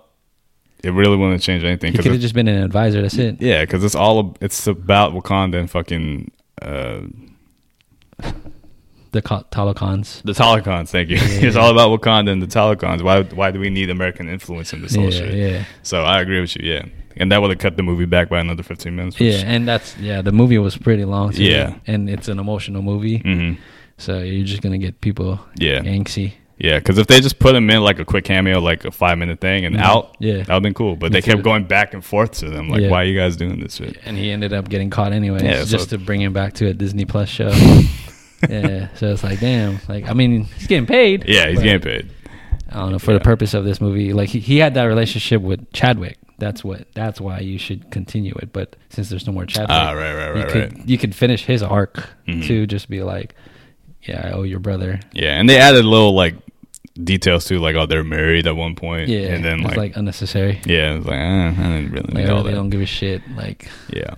[0.84, 1.92] it really wouldn't have changed anything.
[1.92, 3.02] he could have just been an advisor.
[3.02, 3.36] That's it.
[3.40, 6.30] yeah, because it's all it's about Wakanda and fucking.
[6.60, 7.00] Uh,
[9.12, 10.22] The Talokans.
[10.22, 11.18] The Talokans, thank you.
[11.20, 13.02] it's all about Wakanda and the Talokans.
[13.02, 15.34] Why why do we need American influence in this whole Yeah, shit?
[15.34, 16.82] yeah, So I agree with you, yeah.
[17.16, 19.18] And that would have cut the movie back by another 15 minutes.
[19.18, 19.42] which- yeah.
[19.46, 20.22] And that's yeah.
[20.22, 21.32] The movie was pretty long.
[21.32, 21.74] Too, Yeah.
[21.86, 23.56] and it's an emotional movie, Mhm.
[23.98, 25.80] so you're just gonna get people Yeah.
[25.80, 26.32] angsty.
[26.58, 29.18] Yeah, because if they just put him in like a quick cameo, like a five
[29.18, 29.80] minute thing and Mhm.
[29.80, 30.34] out, Yeah.
[30.34, 30.94] that would have been cool.
[30.94, 31.42] But Me they kept too.
[31.42, 32.68] going back and forth to them.
[32.68, 32.88] Like, Yeah.
[32.90, 33.96] why are you guys doing this shit?
[34.06, 36.66] and he ended up getting caught anyway, Yeah, just so- to bring him back to
[36.68, 37.48] a Disney Plus show.
[38.48, 41.24] yeah, so it's like, damn, like I mean, he's getting paid.
[41.26, 42.08] Yeah, he's but getting paid.
[42.70, 43.18] I don't know for Yeah.
[43.18, 44.12] the purpose of this movie.
[44.12, 46.16] Like he, he had that relationship with Chadwick.
[46.42, 46.80] That's what.
[46.94, 48.52] That's why you should continue it.
[48.52, 50.88] But since there's no more Chadwick, Ah, right, right, you right, could right.
[50.88, 51.94] you could finish his arc
[52.28, 52.44] Mhm.
[52.48, 53.34] to just be like,
[54.08, 54.98] yeah, I owe your brother.
[55.12, 56.34] Yeah, and they added little like
[57.12, 59.08] details too, like oh they're married at one point.
[59.08, 60.60] Yeah, and then it's like, like, unnecessary.
[60.66, 63.22] yeah, it's like eh, I didn't really Like need oh, they don't give a shit.
[63.36, 64.14] Like, Yeah.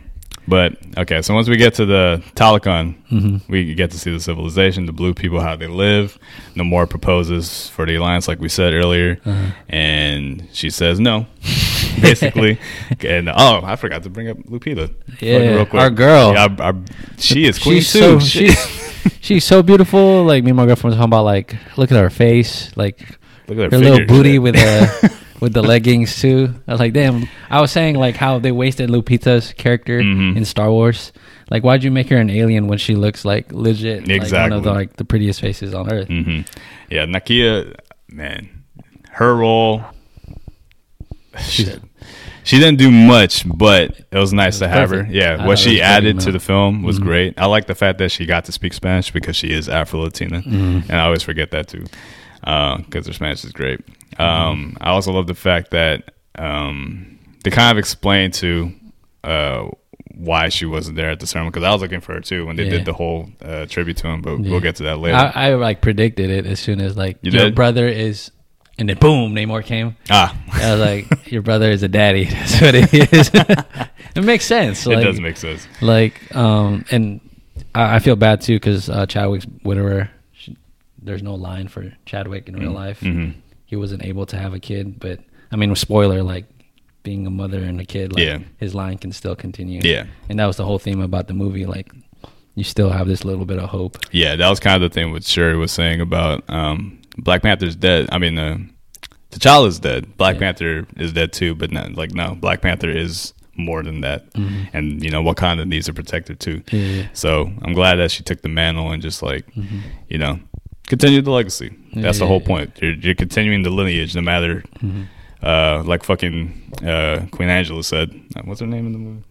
[0.47, 3.41] But okay, so once we get to the Talokan, Mhm.
[3.49, 6.19] we get to see the civilization, the blue people, how they live.
[6.55, 9.53] Namor proposes for the alliance, like we said earlier, Uh-huh.
[9.71, 11.25] and she says no,
[12.03, 12.59] basically.
[13.01, 14.93] and oh, I forgot to bring up Lupita.
[15.21, 16.33] Yeah, our girl.
[16.35, 16.83] Yeah, our, our-
[17.19, 17.99] she is queen she's too.
[18.01, 20.25] so she's she's so beautiful.
[20.25, 21.25] Like me and my girlfriend was talking about.
[21.25, 22.77] Like, look at her face.
[22.77, 23.01] Like
[23.49, 26.55] Look at her her, little booty with the with the leggings too.
[26.67, 27.29] I was like, damn.
[27.51, 30.37] I was saying like how they wasted Lupita's character Mhm.
[30.37, 31.13] in Star Wars.
[31.51, 34.63] Like, why'd you make her an alien when she looks like legit, like one of
[34.63, 36.09] the like the prettiest faces on earth?
[36.09, 36.41] hmm
[36.91, 37.75] Yeah, Nakia,
[38.09, 38.65] man,
[39.11, 39.85] her role.
[41.41, 41.81] Shit.
[42.45, 45.09] She didn't do much, but it was nice It to was have her.
[45.11, 47.03] Yeah, I what she added perfect, to the film was Mhm.
[47.03, 47.35] great.
[47.39, 50.43] I like the fact that she got to speak Spanish because she is Afro Latina,
[50.43, 50.83] Mhm.
[50.91, 51.85] and I always forget that too,
[52.41, 53.81] because her Spanish is great.
[54.19, 54.23] Mm-hmm.
[54.23, 58.73] Um, I also love the fact that um, they kind of explained to
[59.23, 59.69] uh,
[60.17, 62.57] why she wasn't there at the ceremony because I was looking for her too when
[62.57, 62.71] they Yeah.
[62.71, 64.21] did the whole uh, tribute to him.
[64.21, 64.51] But Yeah.
[64.51, 65.17] we'll get to that later.
[65.17, 67.55] I, I like predicted it as soon as like You your did?
[67.55, 68.31] brother is,
[68.79, 69.97] and then boom, Namor came.
[70.11, 72.25] ah, I was like, your brother is a daddy.
[72.31, 73.31] That's what it is.
[74.15, 74.87] it makes sense.
[74.87, 75.67] it does make sense.
[75.81, 77.21] like um and
[77.75, 80.11] I, I feel bad too because uh, Chadwick's widower.
[80.33, 80.57] She,
[81.03, 83.01] there's no line for Chadwick in real life.
[83.01, 83.31] hmm
[83.67, 85.21] He wasn't able to have a kid, but
[85.53, 86.47] I mean, spoiler like
[87.03, 88.13] being a mother and a kid.
[88.15, 88.39] Like, Yeah.
[88.59, 89.81] his line can still continue.
[89.85, 90.07] Yeah.
[90.29, 91.67] and that was the whole theme about the movie.
[91.67, 91.93] Like,
[92.55, 93.99] you still have this little bit of hope.
[94.13, 97.77] Yeah, that was kind of the thing what Shuri was saying about um, Black Panther's
[97.77, 98.09] dead.
[98.13, 98.59] I mean, uh,
[99.31, 100.17] T'Challa's dead.
[100.17, 100.41] Black Yeah.
[100.41, 104.33] Panther is dead too, but not, like no, Black Panther is more than that.
[104.35, 104.69] Mhm.
[104.73, 106.63] And you know, Wakanda needs a protector too.
[106.71, 107.07] Yeah, yeah.
[107.13, 109.81] So I'm glad that she took the mantle and just like Mhm.
[110.09, 110.39] you know
[110.87, 111.71] continued the legacy.
[111.95, 112.73] That's the whole point.
[112.83, 115.07] You're, you're continuing the lineage, no matter Mhm.
[115.43, 116.53] uh, like fucking
[116.85, 118.11] uh, Queen Angela said.
[118.37, 119.23] Uh, What's her name in the movie?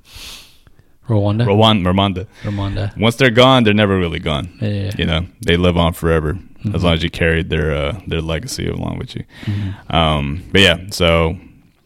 [1.07, 1.83] Rwanda, Rwanda.
[1.85, 2.27] Ramonda.
[2.43, 2.97] Rwanda.
[2.97, 4.49] Once they're gone, they're never really gone.
[4.61, 4.91] Yeah, yeah.
[4.97, 6.75] You know, they live on forever Mhm.
[6.75, 9.23] as long as you carried their uh, their legacy along with you.
[9.45, 9.93] Mhm.
[9.93, 11.37] Um, but yeah, so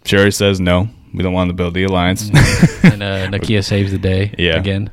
[0.06, 2.30] Shuri says no, we don't want to build the alliance.
[2.84, 4.58] and uh, Nakia saves the day Yeah.
[4.58, 4.92] again,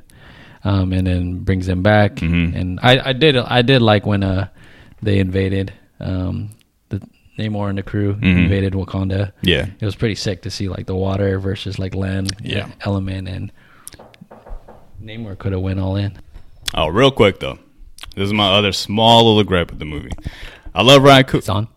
[0.64, 2.16] um, and then brings them back.
[2.16, 2.54] Mhm.
[2.58, 4.48] And I, I did I did like when uh,
[5.02, 6.48] they invaded um,
[6.88, 7.00] the
[7.38, 8.44] Namor and the crew Mhm.
[8.44, 9.32] invaded Wakanda.
[9.42, 12.68] yeah, It was pretty sick to see like the water versus like land Yeah.
[12.86, 13.52] element, and
[15.04, 16.18] Namor could have went all in.
[16.72, 17.58] Oh, real quick though,
[18.16, 20.10] this is my other small little gripe with the movie.
[20.74, 21.38] I love Ryan Coogler.
[21.38, 21.68] It's on.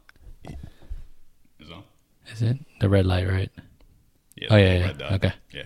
[2.32, 3.28] Is it the red light?
[3.28, 3.52] Right.
[4.36, 5.16] Yeah, Oh yeah, yeah.
[5.16, 5.34] Okay.
[5.52, 5.64] Yeah.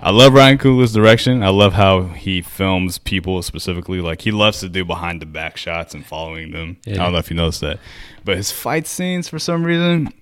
[0.00, 1.42] I love Ryan Coogler's direction.
[1.42, 4.00] I love how he films people specifically.
[4.00, 6.76] Like he loves to do behind the back shots and following them.
[6.84, 6.94] Yeah.
[6.94, 7.80] I don't know if you noticed that,
[8.24, 10.12] but his fight scenes for some reason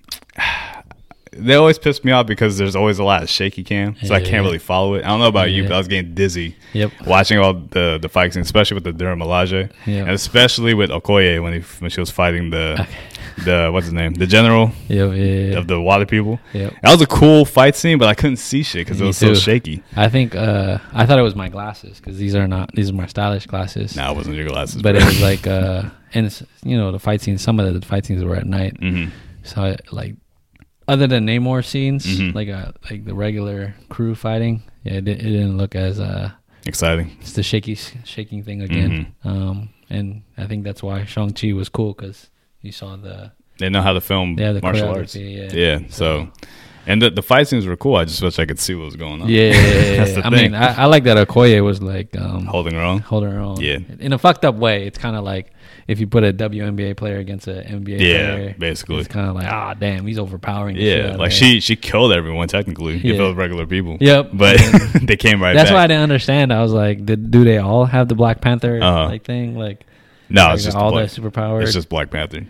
[1.35, 4.19] they always piss me off because there's always a lot of shaky cam, so I
[4.19, 4.39] can't yeah.
[4.39, 5.03] really follow it.
[5.03, 6.91] I don't know about you, but I was getting dizzy Yep.
[7.05, 10.01] watching all the the fight scenes, especially with the Dora Milaje, Yeah.
[10.01, 13.43] and especially with Okoye when he when she was fighting the Okay.
[13.43, 15.09] the what's his name, the general Yep.
[15.11, 15.23] Yeah.
[15.23, 16.39] yeah, of the water people.
[16.53, 16.73] Yep.
[16.83, 19.33] That was a cool fight scene, but I couldn't see shit because it was so
[19.33, 19.83] shaky.
[19.95, 22.93] I think uh, I thought it was my glasses because these are not these are
[22.93, 23.95] my stylish glasses.
[23.95, 24.81] Nah, it wasn't your glasses.
[24.81, 27.41] but it was like uh, and it's, you know the fight scenes.
[27.41, 29.05] Some of the fight scenes were at night, hmm
[29.43, 30.15] so I, like
[30.87, 32.33] other than Namor scenes, Mhm.
[32.35, 36.31] like uh, like the regular crew fighting, yeah, it, it didn't look as uh,
[36.65, 37.15] exciting.
[37.21, 39.13] it's the shaky shaking thing again.
[39.25, 39.27] Mm-hmm.
[39.29, 42.29] Um, and I think that's why Shang Chi was cool because
[42.61, 45.15] you saw the They know how to film yeah the martial arts.
[45.15, 45.79] choreography, Yeah.
[45.89, 46.29] so
[46.87, 47.95] and the the fight scenes were cool.
[47.95, 49.27] I just wish I could see what was going on.
[49.29, 49.51] Yeah,
[49.97, 50.51] That's the I thing.
[50.51, 52.99] mean, I, I like that Okoye was like um, holding her own.
[52.99, 53.59] holding her own.
[53.59, 53.79] Yeah.
[53.99, 54.85] in a fucked up way.
[54.85, 55.53] It's kind of like
[55.87, 58.55] if you put a WNBA player against an NBA Yeah, player.
[58.57, 58.97] basically.
[58.97, 60.75] It's kind of like ah, damn, he's overpowering.
[60.77, 62.95] Yeah, like she she killed everyone technically.
[62.97, 63.97] If it was regular people.
[63.99, 64.31] Yep.
[64.33, 64.57] But
[65.03, 65.75] they came right That's back.
[65.75, 66.51] why I didn't understand.
[66.51, 69.05] I was like, did, do they all have the Black Panther Uh-huh.
[69.05, 69.55] like thing?
[69.57, 69.85] Like,
[70.29, 71.63] no, it's just all Black, the superpowers.
[71.63, 72.45] it's just Black Panther.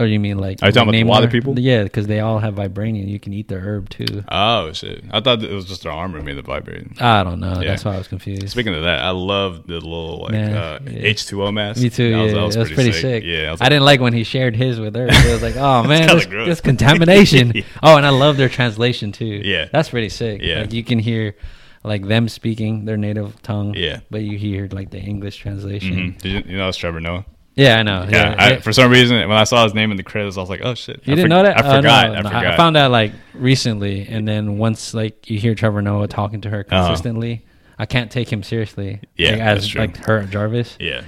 [0.00, 0.62] Or you mean like?
[0.62, 1.58] Are you talking about the people?
[1.58, 3.08] Yeah, because they all have vibranium.
[3.08, 4.24] You can eat their herb too.
[4.28, 5.04] Oh shit!
[5.10, 7.00] I thought it was just their armor made it vibranium.
[7.00, 7.60] I don't know.
[7.60, 7.68] Yeah.
[7.68, 8.48] That's why I was confused.
[8.48, 11.10] Speaking of that, I love the little like uh, yeah.
[11.10, 11.80] H2O mask.
[11.82, 12.10] Me too.
[12.10, 13.24] That yeah, was, that was, pretty, sick.
[13.24, 15.06] Yeah, I, was I didn't like when he shared his with her.
[15.08, 17.52] It was like, oh man, this, this contamination.
[17.60, 17.62] Yeah.
[17.82, 19.26] Oh, and I love their translation too.
[19.26, 19.68] Yeah.
[19.72, 20.40] that's pretty sick.
[20.42, 20.60] Yeah.
[20.60, 21.36] like you can hear
[21.82, 23.74] like them speaking their native tongue.
[23.74, 24.00] Yeah.
[24.10, 25.94] but you hear like the English translation.
[25.94, 26.18] Mhm.
[26.22, 27.24] Did you, you know it's Trevor Noah?
[27.60, 28.06] Yeah, I know.
[28.08, 30.40] Yeah, Yeah, I, for some reason, when I saw his name in the credits, I
[30.40, 31.58] was like, "Oh shit!" you I didn't for- know that?
[31.58, 32.06] I Oh, no, forgot.
[32.12, 32.46] no, I forgot.
[32.46, 36.50] I found out like recently, and then once like you hear Trevor Noah talking to
[36.50, 36.86] her Uh-huh.
[36.86, 37.44] consistently,
[37.78, 39.00] I can't take him seriously.
[39.16, 40.76] Yeah, like, as like her Jarvis.
[40.80, 41.02] Yeah,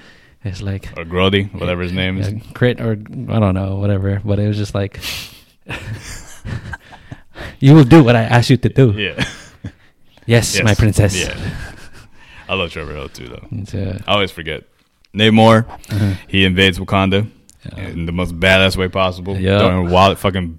[0.44, 2.30] It's like or Grody, whatever his name is.
[2.32, 4.20] yeah, crit or I don't know, whatever.
[4.24, 5.00] But it was just like
[7.60, 8.92] you will do what I ask you to do.
[8.92, 9.24] Yeah,
[10.26, 10.62] Yes, Yes.
[10.64, 11.18] my princess.
[11.18, 11.36] Yeah,
[12.48, 13.78] I love Trevor Noah too, though.
[13.78, 14.64] Uh, I always forget.
[15.14, 16.14] Namor, uh-huh.
[16.28, 17.28] he invades Wakanda
[17.76, 17.88] Yeah.
[17.88, 19.36] in the most badass way possible.
[19.36, 19.58] Yeah.
[19.58, 20.58] throwing wallet, fucking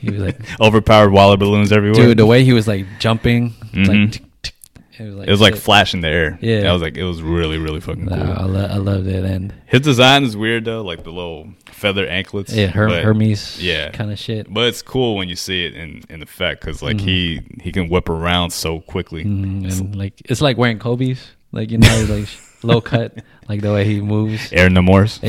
[0.00, 2.06] He was like, overpowered water balloons everywhere.
[2.08, 3.88] dude, the way he was like jumping, Mhm.
[3.88, 4.54] like, tick, tick,
[4.98, 6.38] it was like, it was like flash in the air.
[6.40, 6.68] Yeah.
[6.70, 8.14] I was like, it was really, really fucking cool.
[8.16, 12.06] I, lo- I loved it, and His design is weird though, like the little feather
[12.06, 12.52] anklets.
[12.52, 13.90] yeah, Her- but- Hermes, yeah.
[13.90, 14.52] kind of shit.
[14.52, 17.00] But it's cool when you see it in in effect because like Mhm.
[17.00, 19.24] he he can whip around so quickly.
[19.24, 22.28] Mm, and like it's like wearing Kobe's, like you know, like
[22.62, 23.18] low cut,
[23.48, 24.52] like the way he moves.
[24.58, 24.76] Aaron.
[24.78, 25.24] I with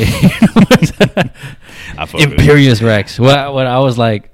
[2.15, 2.31] it.
[2.31, 3.19] Imperious Rex.
[3.19, 4.33] What what I was like,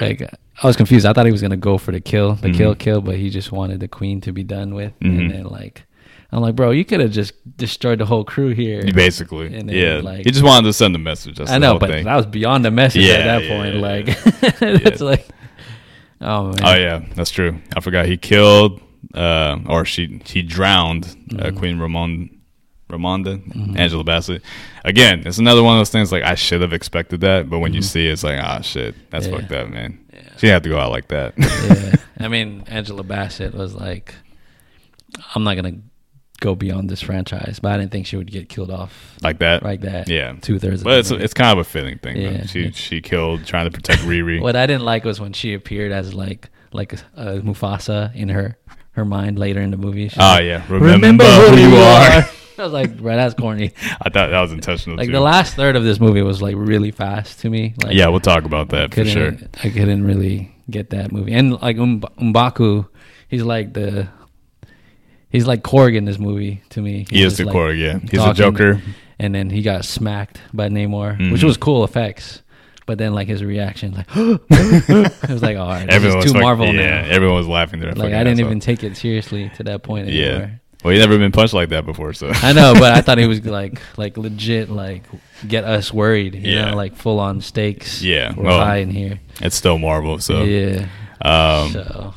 [0.00, 0.22] like
[0.62, 1.06] I was confused.
[1.06, 2.78] I thought he was gonna go for the kill, the kill, Mhm.
[2.78, 5.18] kill, but he just wanted the queen to be done with, Mhm.
[5.20, 5.84] and then like.
[6.32, 8.82] I'm like, bro, you could have just destroyed the whole crew here.
[8.92, 10.00] Basically, And then, yeah.
[10.02, 11.36] like- he just wanted to send a message.
[11.38, 12.04] That's I know, but thing.
[12.04, 13.74] that was beyond the message Yeah, at that yeah, point.
[13.76, 14.08] yeah, like,
[14.60, 15.24] it's like,
[16.20, 17.60] oh man, oh yeah, that's true.
[17.76, 18.80] I forgot he killed,
[19.14, 21.04] uh, or she he drowned
[21.38, 21.56] uh, Mhm.
[21.56, 22.30] Queen Ramon,
[22.90, 23.78] Ramonda, Mhm.
[23.78, 24.42] Angela Bassett.
[24.84, 27.74] Again, it's another one of those things like I should have expected that, but when
[27.74, 27.84] you Mhm.
[27.84, 29.36] see it, it's like ah shit, that's Yeah.
[29.38, 29.98] fucked up, man.
[30.36, 31.34] She didn't have to go out like that.
[31.38, 31.94] yeah.
[32.24, 34.14] I mean, Angela Bassett was like,
[35.34, 35.78] I'm not gonna
[36.40, 39.62] go beyond this franchise, but I didn't think she would get killed off like that.
[39.62, 40.08] like that.
[40.08, 40.34] Yeah.
[40.40, 40.82] two thirds.
[40.82, 42.16] But it's it's kind of a fitting thing.
[42.18, 42.30] Yeah.
[42.30, 42.46] Yeah.
[42.46, 44.40] She she killed trying to protect Riri.
[44.46, 48.58] What I didn't like was when she appeared as like like uh, Mufasa in her
[48.96, 50.08] her mind later in the movie.
[50.08, 50.64] She's oh like, yeah.
[50.68, 52.24] remember, who, you are.
[52.58, 53.72] I was like, that's corny.
[54.00, 55.12] I thought that was intentional Like too.
[55.12, 57.74] the last third of this movie was like really fast to me.
[57.84, 59.36] Like, yeah, we'll talk about that for sure.
[59.62, 61.34] I couldn't really get that movie.
[61.34, 62.88] And like um, Mbaku,
[63.28, 64.08] he's like the
[65.28, 67.06] he's like Korg in this movie to me.
[67.10, 67.98] He is the like, core, yeah.
[68.10, 68.80] He's a Joker.
[69.18, 71.44] And then he got smacked by Namor, which Mhm.
[71.44, 72.42] was cool effects.
[72.86, 76.32] But then like his reaction, like it was like, all right, this Everyone was too
[76.32, 77.08] fuck- Marvel yeah, now.
[77.08, 80.08] everyone was laughing their Like I didn't ass even take it seriously to that point
[80.08, 80.38] anymore.
[80.40, 80.50] Yeah.
[80.84, 83.26] Well, he never been punched like that before, so I know, but I thought he
[83.26, 85.02] was like like legit like
[85.48, 86.36] get us worried.
[86.36, 86.70] You Yeah.
[86.70, 88.02] know, like full on stakes.
[88.02, 89.18] Yeah, We're well, high in here.
[89.40, 90.20] it's still Marvel.
[90.20, 90.86] So yeah.
[91.22, 92.14] um, so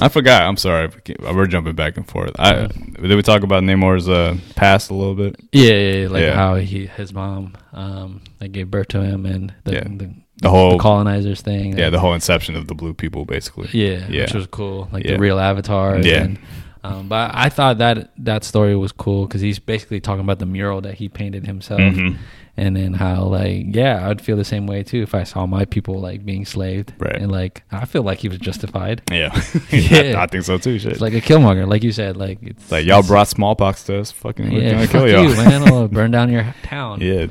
[0.00, 0.42] I forgot.
[0.42, 0.90] I'm sorry.
[1.20, 2.32] We're jumping back and forth.
[2.38, 5.36] I, did we talk about Namor's uh, past a little bit?
[5.52, 6.34] yeah, yeah, yeah, like Yeah.
[6.34, 9.84] how he his mom um like gave birth to him and the Yeah.
[9.84, 11.78] the, The whole the colonizers thing.
[11.78, 13.68] yeah, the whole inception of the blue people, basically.
[13.72, 14.22] yeah, Yeah.
[14.22, 15.98] which was cool, like the real Avatar.
[16.00, 16.22] Yeah.
[16.24, 16.38] And,
[16.84, 20.46] um, but I thought that that story was cool because he's basically talking about the
[20.46, 22.16] mural that he painted himself, Mhm.
[22.56, 25.64] and then how like yeah, I'd feel the same way too if I saw my
[25.64, 27.16] people like being slaved, Right.
[27.16, 29.02] And like I feel like he was justified.
[29.10, 29.30] Yeah,
[29.70, 30.18] Yeah.
[30.18, 30.78] I, I think so too.
[30.78, 30.92] Shit.
[30.92, 33.98] It's like a Killmonger, like you said, like it's Like y'all it's- brought smallpox to
[34.00, 34.10] us.
[34.10, 35.28] Fucking, we're yeah, gonna kill y'all.
[35.30, 35.68] you, man.
[35.72, 37.00] I'll burn down your town.
[37.00, 37.26] yeah,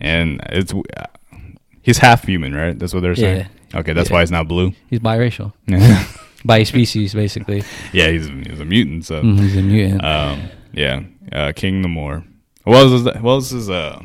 [0.00, 0.72] and it's
[1.82, 2.78] he's half human, right?
[2.78, 3.46] That's what they're saying.
[3.74, 4.14] Okay, that's Yeah.
[4.14, 4.72] why he's not blue.
[4.88, 5.52] He's biracial,
[6.44, 7.62] bi species, basically.
[7.92, 9.04] Yeah, he's he's a mutant.
[9.06, 10.04] So Mhm, he's a mutant.
[10.04, 12.24] um, yeah, uh, King Namor.
[12.64, 14.00] What was his, what was his uh,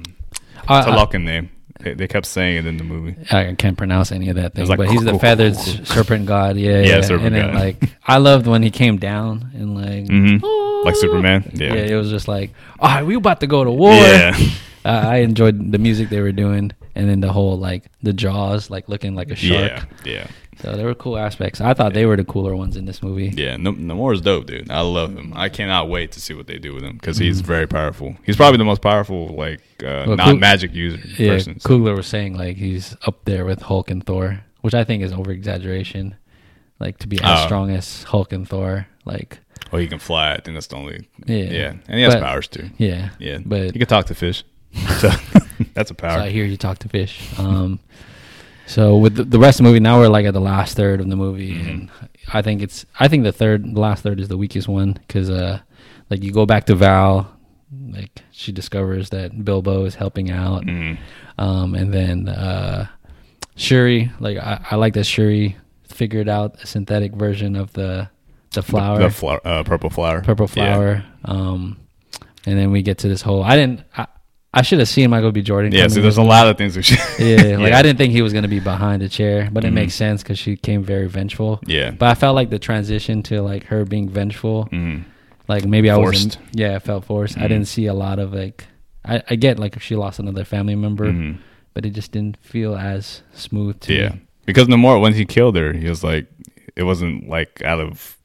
[0.67, 1.49] I- I- Talokan name?
[1.81, 3.15] They, they kept saying it in the movie.
[3.31, 6.55] I can't pronounce any of that thing, like but he's the feathered serpent god.
[6.55, 7.01] Yeah, Yeah, yeah.
[7.01, 7.59] serpent and then god.
[7.59, 11.49] like I loved when he came down and like, hmm "Oh." Like Superman.
[11.55, 11.73] Yeah.
[11.73, 11.93] Yeah.
[11.93, 13.93] it was just like, all right, we about to go to war.
[13.93, 14.37] Yeah.
[14.83, 18.71] Uh, I enjoyed the music they were doing, and then the whole like the jaws,
[18.71, 19.85] like looking like a shark.
[20.05, 20.27] Yeah, yeah,
[20.61, 21.59] So there were cool aspects.
[21.59, 23.31] I thought they were the cooler ones in this movie.
[23.35, 23.57] yeah.
[23.57, 24.69] No, Namor's dope, dude.
[24.69, 25.33] I love him.
[25.35, 28.15] I cannot wait to see what they do with him because he's very powerful.
[28.25, 30.07] He's probably the most powerful, like uh, Mm-hmm.
[30.09, 31.59] Well, non magic user Yeah, person.
[31.59, 35.01] so- Coogler was saying like he's up there with Hulk and Thor, which I think
[35.03, 36.15] is over exaggeration.
[36.79, 37.45] Like to be as Oh.
[37.45, 39.39] strong as Hulk and Thor, like
[39.73, 40.33] Oh, he can fly.
[40.33, 41.07] I think that's the only.
[41.25, 41.35] Yeah.
[41.37, 42.69] Yeah, and he has But- powers too.
[42.77, 44.43] yeah, Yeah, But he can talk to fish.
[44.99, 45.09] So
[45.73, 46.19] that's a so power.
[46.19, 47.27] I hear you talk to fish.
[47.39, 47.79] Um,
[48.71, 50.99] so with the, the rest of the movie, now we're like at the last third
[51.01, 51.69] of the movie, Mhm.
[51.69, 51.89] and
[52.33, 55.29] I think it's I think the third, the last third is the weakest one because
[55.29, 55.59] uh,
[56.09, 57.31] like you go back to Val,
[57.89, 60.97] like she discovers that Bilbo is helping out, Mhm.
[61.37, 62.87] um, and then uh,
[63.55, 68.09] Shuri, like I, I like that Shuri figured out a synthetic version of the
[68.53, 70.73] the flower, the flower, uh, purple flower, purple Yeah.
[70.73, 71.03] flower.
[71.25, 71.77] Um,
[72.45, 73.43] and then we get to this whole.
[73.43, 73.81] I didn't.
[73.95, 74.07] I,
[74.53, 75.41] I should have seen Michael B.
[75.41, 75.71] Jordan.
[75.71, 76.99] Yeah, so in there's a lot of things we should.
[77.19, 77.79] Yeah, like Yeah.
[77.79, 79.75] I didn't think he was gonna be behind the chair, but it Mhm.
[79.75, 81.61] makes sense because she came very vengeful.
[81.65, 85.03] Yeah, But I felt like the transition to like her being vengeful, Mhm.
[85.47, 86.23] like maybe I was.
[86.23, 86.39] Forced.
[86.53, 87.37] Yeah, it felt forced.
[87.37, 87.47] I Mhm.
[87.49, 88.65] didn't see a lot of like.
[89.05, 91.37] I, I get like if she lost another family member, Mhm.
[91.73, 93.79] but it just didn't feel as smooth.
[93.81, 94.19] To yeah, me.
[94.45, 96.27] because more when he killed her, he was like,
[96.75, 98.17] it wasn't like out of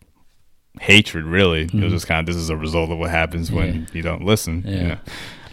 [0.80, 1.62] hatred really.
[1.62, 3.80] It was just kind of this is a result of what happens when Yeah.
[3.94, 4.64] you don't listen.
[4.66, 4.88] you Yeah.
[4.88, 4.96] know?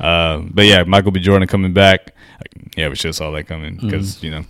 [0.04, 1.20] Uh, but yeah, Michael B.
[1.20, 2.13] Jordan coming back.
[2.76, 4.26] Yeah, we should have saw that coming because Mm-hmm.
[4.26, 4.44] you know,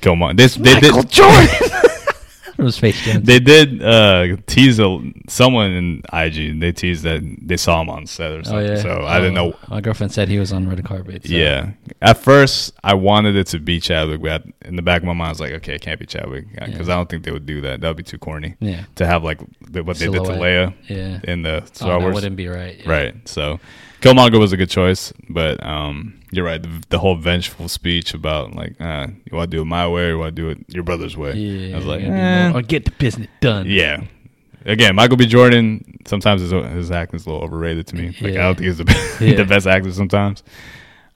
[0.00, 0.36] Killmonger.
[0.36, 1.10] This they Michael did.
[1.10, 1.48] Jordan.
[2.58, 3.22] it was Space Jam.
[3.22, 6.60] They did uh, tease a, someone in IG.
[6.60, 8.66] They teased that they saw him on set or oh something.
[8.66, 8.82] yeah.
[8.82, 9.56] So I didn't Oh, know.
[9.68, 11.24] My girlfriend said he was on red carpet.
[11.26, 11.70] so- Yeah.
[12.02, 15.28] At first, I wanted it to be Chadwick, but in the back of my mind,
[15.28, 16.94] I was like, okay, it can't be Chadwick because Yeah.
[16.94, 17.80] I don't think they would do that.
[17.80, 18.84] That would be too corny Yeah.
[18.96, 21.20] to have like the, what they did to Leia Yeah.
[21.24, 22.14] in the Oh, Star that Wars.
[22.14, 22.76] wouldn't be right.
[22.78, 22.90] yeah.
[22.90, 23.28] Right.
[23.28, 23.58] So
[24.00, 26.62] Killmonger was a good choice, but um, you're right.
[26.62, 30.04] The, the whole vengeful speech about like, uh, you want to do it my way
[30.04, 31.34] or you want to do it your brother's way?
[31.34, 31.74] Yeah.
[31.74, 32.18] I was like, you gotta
[32.52, 32.58] be eh.
[32.58, 33.66] or get the business done.
[33.68, 34.04] Yeah.
[34.64, 35.26] Again, Michael B.
[35.26, 35.98] Jordan.
[36.06, 38.06] Sometimes his his acting is a little overrated to me.
[38.20, 39.36] Like I don't think he's the best, Yeah.
[39.36, 40.42] the best actor sometimes.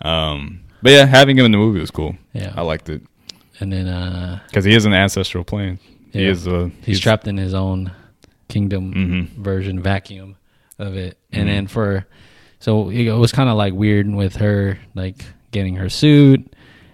[0.02, 2.16] Um, but yeah, having him in the movie was cool.
[2.32, 2.52] Yeah.
[2.56, 3.02] I liked it
[3.60, 5.78] And then uh, because he is an ancestral plane.
[6.12, 6.46] He is.
[6.46, 7.90] Uh, he's, trapped in his own
[8.48, 9.28] kingdom Mhm.
[9.42, 10.36] version vacuum
[10.78, 11.18] of it.
[11.32, 11.52] And Mhm.
[11.52, 12.06] then for
[12.64, 16.40] so it was kind of like weird with her like getting her suit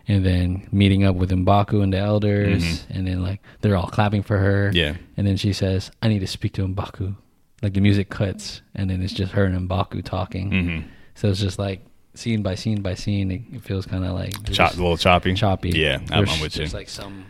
[0.09, 2.83] and then meeting up with Mbaku and the elders Mhm.
[2.97, 4.71] and then like they're all clapping for her.
[4.75, 4.95] Yeah.
[5.17, 7.15] And then she says, "I need to speak to Mbaku."
[7.63, 10.51] Like the music cuts and then it's just her and Mbaku talking.
[10.51, 10.89] Mm-hmm.
[11.15, 11.81] So it's just like
[12.15, 13.31] scene by scene by scene.
[13.31, 15.35] It, it feels kind of like Chop, a little choppy.
[15.35, 15.71] choppy.
[15.71, 16.61] Yeah, I'm, I'm with you.
[16.63, 17.25] There's like some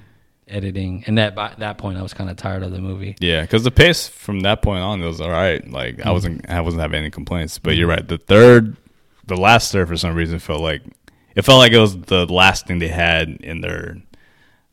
[0.51, 3.17] editing, and that by that point I was kind of tired of the movie.
[3.21, 5.67] Yeah, because the pace from that point on it was all right.
[5.71, 6.09] Like Mm-hmm.
[6.09, 7.59] I wasn't, I wasn't having any complaints.
[7.59, 8.07] But you're right.
[8.07, 8.77] The third,
[9.27, 10.83] the last third, for some reason, felt like
[11.37, 13.97] it felt like it was the last thing they had in their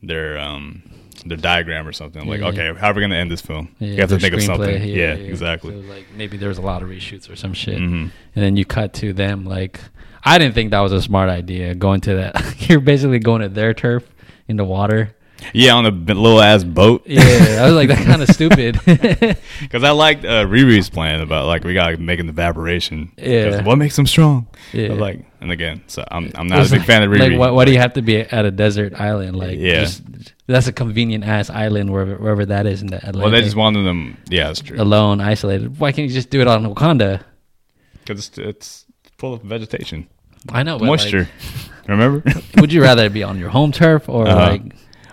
[0.04, 0.84] their um
[1.26, 2.26] their diagram or something.
[2.28, 2.48] Like, Yeah.
[2.50, 3.70] okay, how are we gonna end this film?
[3.80, 4.84] Yeah, you have to think of something.
[4.84, 5.72] Yeah, exactly.
[5.82, 7.92] So, like maybe there was a lot of reshoots or some shit, Mhm.
[8.02, 9.44] and then you cut to them.
[9.46, 9.80] Like
[10.24, 12.56] I didn't think that was a smart idea going to that.
[12.70, 14.04] You're basically going to their turf
[14.48, 15.16] in the water.
[15.54, 17.04] Yeah, on a little ass boat.
[17.06, 17.22] Yeah,
[17.62, 18.80] I was like, that's kind of stupid.
[19.60, 23.12] Because I liked uh, Riri's plan about like we gotta make an evaporation.
[23.18, 23.64] Yeah.
[23.64, 24.48] What makes them strong?
[24.74, 24.90] Yeah.
[24.90, 27.32] But, like, and again, so I'm I'm not a big like- fan of Riri.
[27.32, 29.36] Like, why, why do you have to be at a desert island?
[29.36, 29.82] Like, Yeah.
[29.82, 30.02] just,
[30.48, 33.22] that's a convenient ass island wherever wherever that is in the Atlantic.
[33.22, 34.18] well, they just wanted them.
[34.30, 34.80] Yeah, that's true.
[34.82, 35.80] alone, isolated.
[35.80, 37.22] Why can't you just do it on Wakanda?
[38.06, 38.86] Because it's, it's
[39.18, 40.08] full of vegetation,
[40.50, 41.28] I know, but moisture.
[41.88, 42.22] Remember?
[42.58, 44.36] Would you rather be on your home turf or Uh-huh.
[44.52, 44.62] like?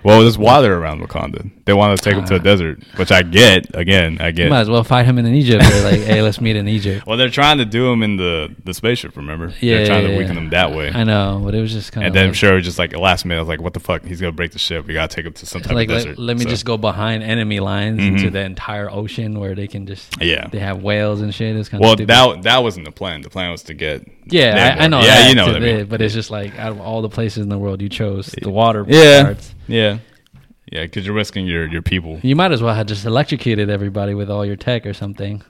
[0.04, 1.50] Well, there's water around Wakanda.
[1.66, 2.42] They want to take him to a Ah.
[2.42, 3.66] desert, which I get.
[3.74, 4.50] Again, I You get.
[4.50, 5.62] might as well fight him in Egypt.
[5.66, 7.06] They're like, hey, let's meet in Egypt.
[7.06, 9.16] Well, they're trying to do them in the the spaceship.
[9.16, 9.50] Remember?
[9.60, 10.18] Yeah, they're trying yeah, to yeah.
[10.18, 10.90] weaken them that way.
[10.94, 12.08] I know, but it was just kind of.
[12.08, 13.72] And then like, I'm sure it was just like last minute, I was like, "What
[13.72, 14.04] the fuck?
[14.04, 14.86] He's gonna break the ship.
[14.86, 16.76] We gotta take him to some type like, of desert." let me So, just go
[16.76, 18.08] behind enemy lines Mhm.
[18.08, 20.20] into the entire ocean where they can just.
[20.20, 20.48] Yeah.
[20.52, 21.56] They have whales and shit.
[21.56, 22.10] It's kind Well, of stupid.
[22.14, 23.22] that that wasn't the plan.
[23.22, 24.06] The plan was to get.
[24.26, 25.00] yeah, I, I know.
[25.00, 25.78] Yeah, you know to what I mean.
[25.78, 28.26] the- But it's just like out of all the places in the world, you chose
[28.42, 29.22] the water Yeah.
[29.24, 29.54] parts.
[29.66, 29.98] Yeah,
[30.70, 32.20] yeah, because you're risking your your people.
[32.22, 35.42] You might as well have just electrocuted everybody with all your tech or something.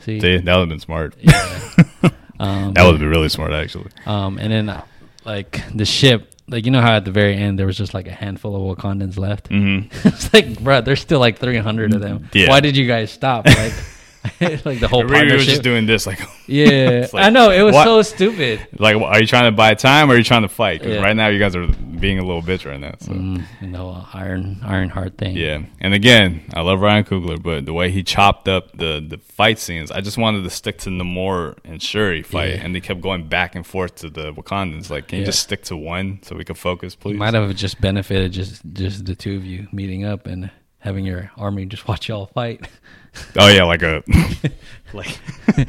[0.00, 1.14] See, See, that would have been smart.
[1.18, 1.32] Yeah.
[2.38, 3.90] um, that would have been really smart, actually.
[4.06, 4.84] Um, and then uh,
[5.24, 8.06] like the ship, like you know how at the very end there was just like
[8.06, 9.48] a handful of Wakandans left.
[9.48, 12.28] hmm it's like, bro, there's still like 300 of them.
[12.32, 12.48] Yeah.
[12.50, 13.46] Why did you guys stop?
[13.46, 13.72] Like,
[14.40, 15.36] like the whole partnership.
[15.36, 17.84] was just doing this, like, yeah, like, I know it was what?
[17.84, 18.66] so stupid.
[18.78, 20.80] like, are you trying to buy time or are you trying to fight?
[20.80, 21.02] Because Yeah.
[21.02, 22.94] right now you guys are being a little bitch right now.
[23.00, 23.12] So.
[23.12, 25.36] Mm, you know, uh, Iron Ironheart thing.
[25.36, 29.18] Yeah, and again, I love Ryan Coogler, but the way he chopped up the the
[29.18, 32.62] fight scenes, I just wanted to stick to Namor and Shuri fight, Yeah.
[32.64, 34.88] and they kept going back and forth to the Wakandans.
[34.90, 37.18] Like, can you just stick to one so we can focus, please?
[37.18, 41.30] Might have just benefited just just the two of you meeting up and having your
[41.36, 42.66] army just watch y'all fight.
[43.36, 44.02] Oh yeah, like a
[44.92, 45.18] like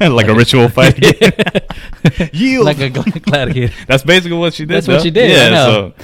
[0.00, 0.98] like a ritual fight.
[2.34, 2.64] Yield.
[2.64, 3.74] like a gla- gladiator.
[3.86, 4.74] That's basically what she did.
[4.76, 5.94] That's what she did, Yeah, so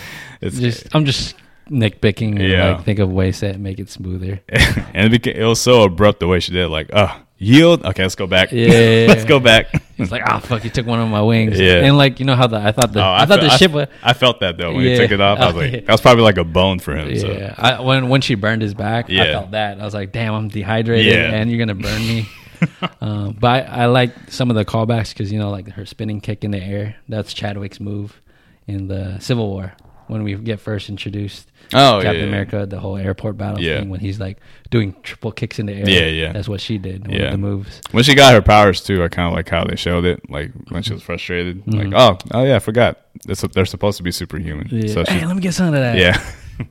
[0.40, 1.34] it's Just I'm just
[1.70, 2.38] nitpicking.
[2.38, 2.72] Yeah.
[2.76, 4.40] like think of ways that make it smoother.
[4.48, 6.64] and it, became, it was so abrupt the way she did.
[6.64, 7.84] it, Like, oh, yield.
[7.84, 8.52] Okay, let's go back.
[8.52, 8.68] Yeah.
[9.08, 9.66] let's go back.
[9.98, 11.58] It's like, oh fuck, you took one of my wings.
[11.60, 11.84] Yeah.
[11.84, 13.72] And like, you know how the I thought the Oh, I, thought fe- the ship
[13.72, 15.38] was I felt that though when he took it off.
[15.38, 17.10] I was like, that was probably like a bone for him.
[17.10, 17.20] yeah.
[17.20, 17.54] So.
[17.58, 19.80] I, when when she burned his back, I felt that.
[19.80, 21.32] I was like, damn, I'm dehydrated Yeah.
[21.34, 22.28] and you're gonna burn me.
[23.00, 26.20] um, but I, I like some of the callbacks because you know, like her spinning
[26.20, 26.96] kick in the air.
[27.08, 28.20] That's Chadwick's move
[28.66, 29.72] in the Civil War
[30.12, 31.48] when we get first introduced.
[31.74, 32.26] Oh, yeah, Captain yeah.
[32.28, 33.78] America, the whole airport battle Yeah.
[33.80, 34.38] thing when he's like
[34.70, 35.88] doing triple kicks in the air.
[35.88, 36.32] Yeah, yeah.
[36.32, 37.06] That's what she did.
[37.08, 37.24] One Yeah.
[37.26, 37.80] of the moves.
[37.92, 40.28] When she got her powers too, I kind of like how they showed it.
[40.30, 41.94] Like when she was frustrated, like, Mhm.
[41.96, 42.98] oh, oh yeah, I forgot.
[43.26, 44.68] It's, they're supposed to be superhuman.
[44.70, 44.92] Yeah.
[44.92, 45.96] So she, hey, let me get some of that.
[45.96, 46.22] yeah,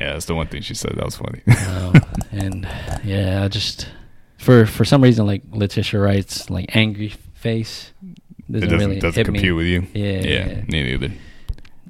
[0.00, 0.12] yeah.
[0.12, 0.92] That's the one thing she said.
[0.96, 1.40] That was funny.
[1.68, 1.94] um,
[2.32, 2.68] and
[3.04, 3.88] yeah, I just
[4.38, 7.92] for for some reason like Letitia Wright's like angry face
[8.48, 9.52] it doesn't, doesn't really doesn't hit compute me.
[9.56, 9.86] with you.
[9.94, 11.12] Yeah, yeah, me neither.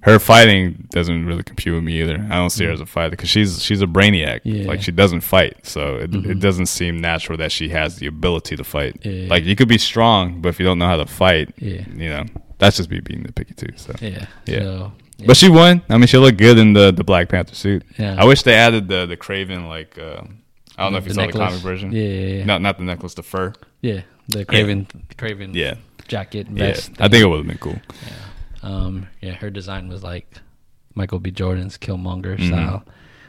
[0.07, 2.14] Her fighting doesn't really compute with me either.
[2.31, 4.40] I don't see her as a fighter because she's she's a brainiac.
[4.45, 4.69] Yeah.
[4.69, 6.31] Like she doesn't fight, so it, Mhm.
[6.31, 9.01] it doesn't seem natural that she has the ability to fight.
[9.03, 9.27] Yeah.
[9.29, 11.83] Like you could be strong, but if you don't know how to fight, Yeah.
[11.92, 12.25] you know
[12.59, 13.73] that's just me being nitpicky too.
[13.77, 14.59] So Yeah, Yeah.
[14.61, 15.27] So, yeah.
[15.27, 15.83] But she won.
[15.88, 17.83] I mean, she looked good in the, the Black Panther suit.
[17.99, 18.14] Yeah.
[18.16, 20.23] I wish they added the the Craven like uh,
[20.79, 21.35] I don't know if you The saw necklace.
[21.40, 21.90] the comic version.
[21.90, 22.45] Yeah, yeah, yeah.
[22.45, 23.55] Not not the necklace, the fur.
[23.83, 25.75] yeah, the Craven, Craven, Yeah.
[26.07, 26.66] jacket, Yeah.
[26.66, 26.92] vest.
[27.01, 27.81] I think it would have been cool.
[28.66, 30.26] Um, yeah, her design was like
[30.94, 31.31] Michael B.
[31.31, 32.48] Jordan's Killmonger Mhm.
[32.48, 32.85] style.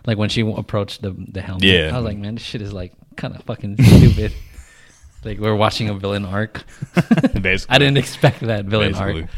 [0.05, 1.91] Like when she approached the the helmet, Yeah.
[1.93, 4.33] I was like, man, this shit is like kind of fucking stupid.
[5.23, 6.63] like we're watching a villain arc.
[7.41, 7.65] Basically.
[7.75, 9.23] I didn't expect that villain Basically.
[9.23, 9.29] arc,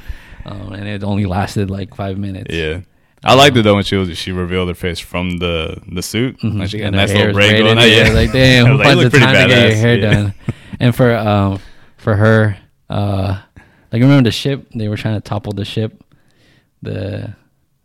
[0.46, 2.54] um, and it only lasted like five minutes.
[2.54, 2.82] Yeah.
[3.24, 6.40] I liked it though when she was she revealed her face from the the suit.
[6.40, 6.60] Mhm.
[6.60, 7.90] Like she got a And her nice little braid going on.
[7.90, 9.82] yeah, Yeah, like damn, who like, finds the time to get your badass.
[9.82, 10.14] hair Yeah.
[10.14, 10.34] done?
[10.80, 11.60] And for um
[11.98, 12.58] for her,
[12.90, 13.40] uh,
[13.92, 14.68] like remember the ship?
[14.76, 16.04] They were trying to topple the ship.
[16.82, 17.34] The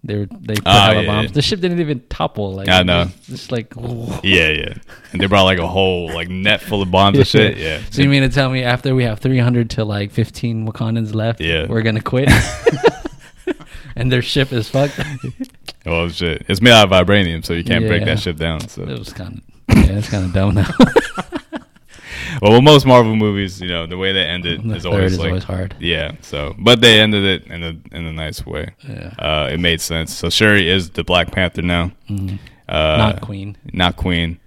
[0.06, 1.30] they were they put Oh, yeah, bombs.
[1.30, 1.32] yeah.
[1.34, 2.52] The ship didn't even topple.
[2.54, 3.06] Like I know.
[3.24, 3.72] Just like
[4.22, 4.74] Yeah, yeah.
[5.12, 7.56] And they brought like a whole like net full of bombs and shit.
[7.56, 7.80] Yeah.
[7.90, 11.40] So you mean to tell me after we have 300 to like 15 Wakandans left,
[11.40, 11.66] Yeah.
[11.68, 12.28] we're gonna quit?
[13.96, 15.00] and their ship is fucked.
[15.86, 16.44] well, shit.
[16.48, 18.68] It's made out of vibranium, so you can't break that ship down.
[18.68, 19.38] So It was kind
[19.68, 20.68] of yeah, it's kind of dumb now.
[22.42, 25.18] Well, most Marvel movies, you know, the way they end it The is always is
[25.18, 25.74] like, always hard.
[25.80, 26.12] yeah.
[26.22, 28.74] So, but they ended it in a in a nice way.
[28.88, 29.14] Yeah.
[29.18, 30.12] Uh, it made sense.
[30.12, 32.38] So Shuri is the Black Panther now, Mhm.
[32.68, 33.56] uh, Not Queen.
[33.72, 34.38] not Queen.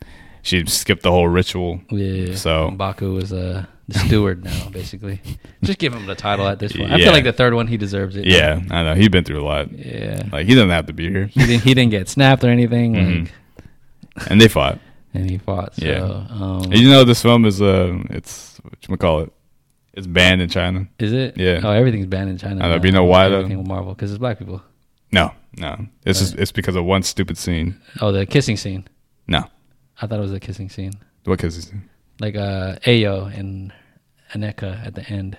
[0.42, 1.82] She skipped the whole ritual.
[1.92, 2.36] Yeah.
[2.36, 5.22] So- Mbaku is uh, the steward now, basically.
[5.64, 6.92] Just give him the title at this point.
[6.92, 7.06] I Yeah.
[7.06, 8.26] feel like the third one he deserves it.
[8.26, 8.96] Yeah, I know.
[8.96, 9.72] He's been through a lot.
[9.72, 10.24] Yeah.
[10.32, 11.26] Like he doesn't have to be here.
[11.28, 11.64] He didn't.
[11.64, 12.94] He didn't get snapped or anything.
[12.96, 13.30] Mhm.
[14.18, 14.80] Like, And they fought.
[15.14, 15.76] And he fought.
[15.76, 16.28] So, Yeah.
[16.30, 19.34] Um, you know this film is uh it's what you call it?
[19.94, 20.88] It's banned in China.
[21.00, 21.38] is it?
[21.38, 21.62] Yeah.
[21.64, 22.64] Oh, everything's banned in China.
[22.64, 22.78] I know, now.
[22.78, 23.38] but you know why, though?
[23.38, 24.62] Everything with Marvel because it's black people.
[25.12, 25.88] No, no.
[26.06, 27.80] It's just it's because of one stupid scene.
[28.02, 28.88] Oh, the kissing scene.
[29.28, 29.44] No.
[30.00, 30.94] I thought it was a kissing scene.
[31.24, 31.72] What kiss?
[32.20, 33.74] Like uh, Ayo and
[34.34, 35.38] Aneka at the end.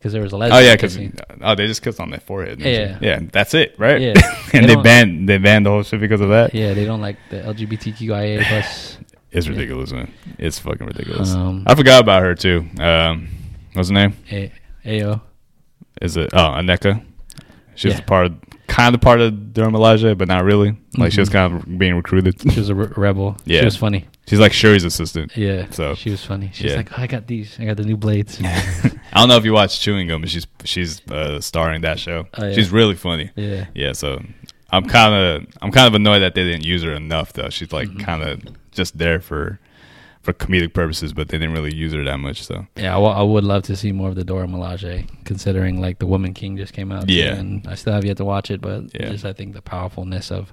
[0.00, 0.62] Because there was a lesbian.
[0.62, 0.98] Oh yeah, because
[1.42, 2.58] oh they just kissed on their forehead.
[2.58, 2.98] Yeah.
[2.98, 3.06] they?
[3.06, 3.20] yeah.
[3.30, 4.00] That's it, right?
[4.00, 4.14] Yeah.
[4.54, 6.54] And they don't- banned they banned the whole shit because of that.
[6.54, 8.98] Yeah, they don't like the LGBTQIA plus.
[9.32, 10.10] It's ridiculous, man.
[10.38, 11.32] It's fucking ridiculous.
[11.34, 12.66] Um, I forgot about her too.
[12.80, 13.28] Um,
[13.74, 14.14] what's her name?
[14.32, 14.50] A-
[14.84, 15.20] Ayo.
[16.02, 17.04] Is it oh Aneka?
[17.76, 18.00] She's Yeah.
[18.00, 18.32] part
[18.66, 20.76] kind of part of Dora Milaje, but not really.
[20.98, 21.32] Like she was Mhm.
[21.32, 22.40] kind of being recruited.
[22.52, 23.36] She was a re- rebel.
[23.44, 23.60] Yeah.
[23.60, 24.06] She was funny.
[24.30, 25.36] She's like Shuri's assistant.
[25.36, 25.68] Yeah.
[25.70, 26.50] So- she was funny.
[26.54, 26.76] She's yeah.
[26.76, 27.58] like, oh, I got these.
[27.58, 28.40] I got the new blades.
[28.44, 32.26] I don't know if you watch Chewing Gum, but she's she's uh, starring that show.
[32.34, 32.54] Oh, yeah.
[32.54, 33.30] She's really funny.
[33.34, 33.66] yeah.
[33.74, 34.22] Yeah, so
[34.70, 37.50] I'm kind of I'm kind of annoyed that they didn't use her enough though.
[37.50, 38.00] She's like Mm-hmm.
[38.04, 39.58] kind of just there for
[40.22, 42.44] for comedic purposes, but they didn't really use her that much.
[42.44, 46.06] So Yeah, I would love to see more of the Dora Milaje, considering like the
[46.06, 47.08] Woman King just came out.
[47.08, 47.34] Yeah.
[47.34, 49.08] and I still have yet to watch it, but Yeah.
[49.10, 50.52] just I think the powerfulness of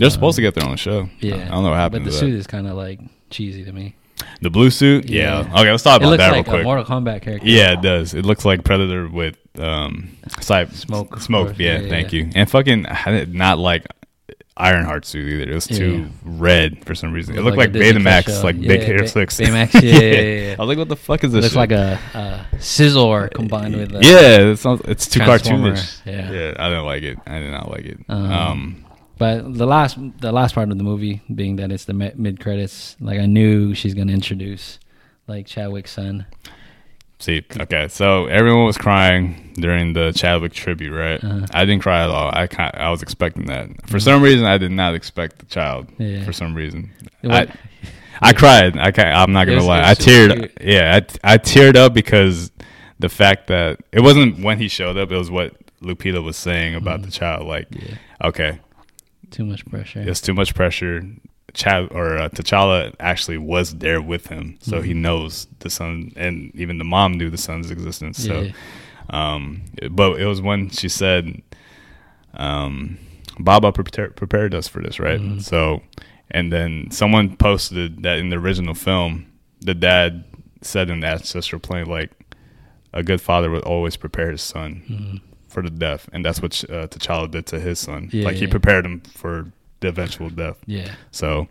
[0.00, 1.08] they're supposed to get their own show.
[1.20, 1.34] yeah.
[1.36, 2.36] I don't know what happened But the suit that.
[2.38, 3.94] is kind of like cheesy to me.
[4.42, 5.42] The blue suit, yeah.
[5.48, 5.60] Yeah.
[5.60, 6.64] Okay, let's talk It about looks that like real a quick.
[6.64, 7.48] Mortal Kombat character.
[7.48, 8.12] Yeah, it does.
[8.12, 11.58] It looks like Predator with um Smoke, Smoke, course.
[11.58, 12.30] yeah, Yeah, thank you.
[12.34, 13.86] And fucking I did not like
[14.56, 15.50] Ironheart suit either.
[15.50, 16.08] It was too Yeah.
[16.24, 17.34] red for some reason.
[17.34, 19.40] It It looked like, like Betamax, like Yeah, big hair Ba- slicks.
[19.40, 20.54] Baymax, yeah, yeah, yeah.
[20.58, 21.54] I was like, what the fuck is It this?
[21.54, 21.56] looks shit?
[21.56, 26.02] like a, a Scizor combined with a yeah, it sounds, it's too cartoonish.
[26.04, 26.30] yeah.
[26.30, 27.18] yeah, I didn't like it.
[27.26, 27.98] I did not like it.
[28.10, 28.84] Um, Um,
[29.20, 32.96] But the last the last part of the movie being that it's the mid credits,
[33.00, 34.78] like I knew she's gonna introduce
[35.28, 36.24] like Chadwick's son.
[37.18, 41.22] see, okay, so everyone was crying during the Chadwick tribute, right?
[41.22, 41.46] Uh-huh.
[41.52, 42.30] I didn't cry at all.
[42.34, 43.68] I kind, I was expecting that.
[43.90, 45.88] For some reason, I did not expect the child.
[45.98, 46.24] Yeah.
[46.24, 46.90] For some reason,
[47.20, 48.78] What- I, I cried.
[48.78, 49.82] I can't, I'm not gonna was- lie.
[49.90, 50.38] I teared.
[50.38, 50.52] cute.
[50.62, 52.50] Yeah, I, I teared up because
[52.98, 55.10] the fact that it wasn't when he showed up.
[55.12, 57.46] It was what Lupita was saying about the child.
[57.46, 58.58] Like, yeah, okay,
[59.30, 60.00] too much pressure.
[60.02, 61.02] it's too much pressure.
[61.52, 64.96] Chad or uh, T'Challa actually was there with him, so he Mhm.
[64.98, 68.18] knows the son, and even the mom knew the son's existence.
[68.24, 68.52] So, Yeah.
[69.10, 71.42] um, but it was when she said,
[72.34, 72.98] um,
[73.38, 75.42] "Baba prepared prepared us for this, right?" Mhm.
[75.42, 75.82] So,
[76.30, 79.26] and then someone posted that in the original film,
[79.60, 80.24] the dad
[80.62, 82.10] said in the ancestral plane, like,
[82.92, 85.20] "A good father would always prepare his son." Mhm.
[85.50, 88.08] For the death, and that's what uh, T'Challa did to his son.
[88.12, 90.56] Yeah, like he prepared him for the eventual death.
[90.66, 90.94] Yeah.
[91.10, 91.48] So,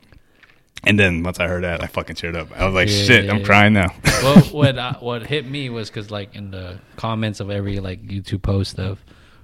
[0.84, 2.48] and then once I heard that, I fucking cheered up.
[2.58, 3.94] I was like, Yeah, "Shit, yeah, I'm crying now."
[4.24, 8.02] well, what uh, what hit me was because like in the comments of every like
[8.08, 9.04] YouTube post of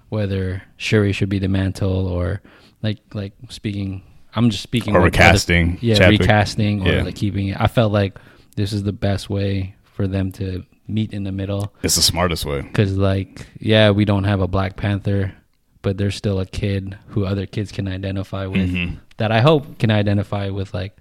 [0.09, 2.41] whether Shuri should be the mantle or
[2.81, 4.03] like like speaking.
[4.37, 6.19] I'm just speaking Or other- recasting yeah, Chadwick.
[6.21, 7.57] recasting or like keeping it.
[7.59, 8.17] I felt like
[8.57, 12.45] this is the best way for them to meet in the middle it's the smartest
[12.45, 12.61] way.
[12.61, 15.33] because like yeah, we don't have a Black Panther,
[15.81, 18.97] but there's still a kid who other kids can identify with Mhm.
[19.17, 20.95] that I hope can identify with like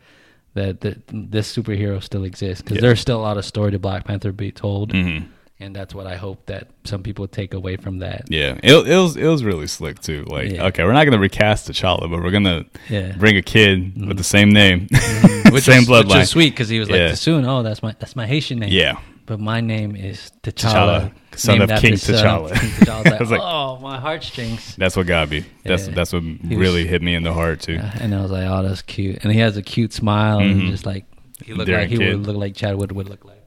[0.54, 2.82] that, that this superhero still exists because Yeah.
[2.82, 5.26] there's still a lot of story to Black Panther be told, Mhm.
[5.58, 8.26] and that's what I hope that some people take away from that.
[8.30, 10.24] Yeah, it, it was it was really slick too.
[10.28, 10.66] Like, Yeah.
[10.66, 14.24] okay, we're not gonna recast T'Challa, but we're gonna Yeah, bring a kid with the
[14.24, 15.52] same name, Mm-hmm.
[15.54, 16.08] which same is, bloodline.
[16.08, 17.00] which is sweet because he was like.
[17.10, 17.44] Toussaint.
[17.46, 18.70] Oh, that's my that's my Haitian name.
[18.72, 18.96] Yeah,
[19.26, 22.20] but my name is T'Challa, T'Challa, son named of after King son of
[22.50, 22.60] T'Challa.
[22.60, 22.90] King T'Challa.
[22.90, 24.76] I was I like, was like- oh, my heartstrings.
[24.76, 25.44] that's what got me.
[25.64, 25.94] That's Yeah.
[25.94, 27.74] that's what was- really hit me in the heart too.
[27.74, 29.18] Yeah, and I was like, oh, that's cute.
[29.24, 30.50] And he has a cute smile, Mhm.
[30.52, 31.04] and just like
[31.44, 32.16] he looked Daring like he kid.
[32.18, 33.40] would look like Chadwick would look like.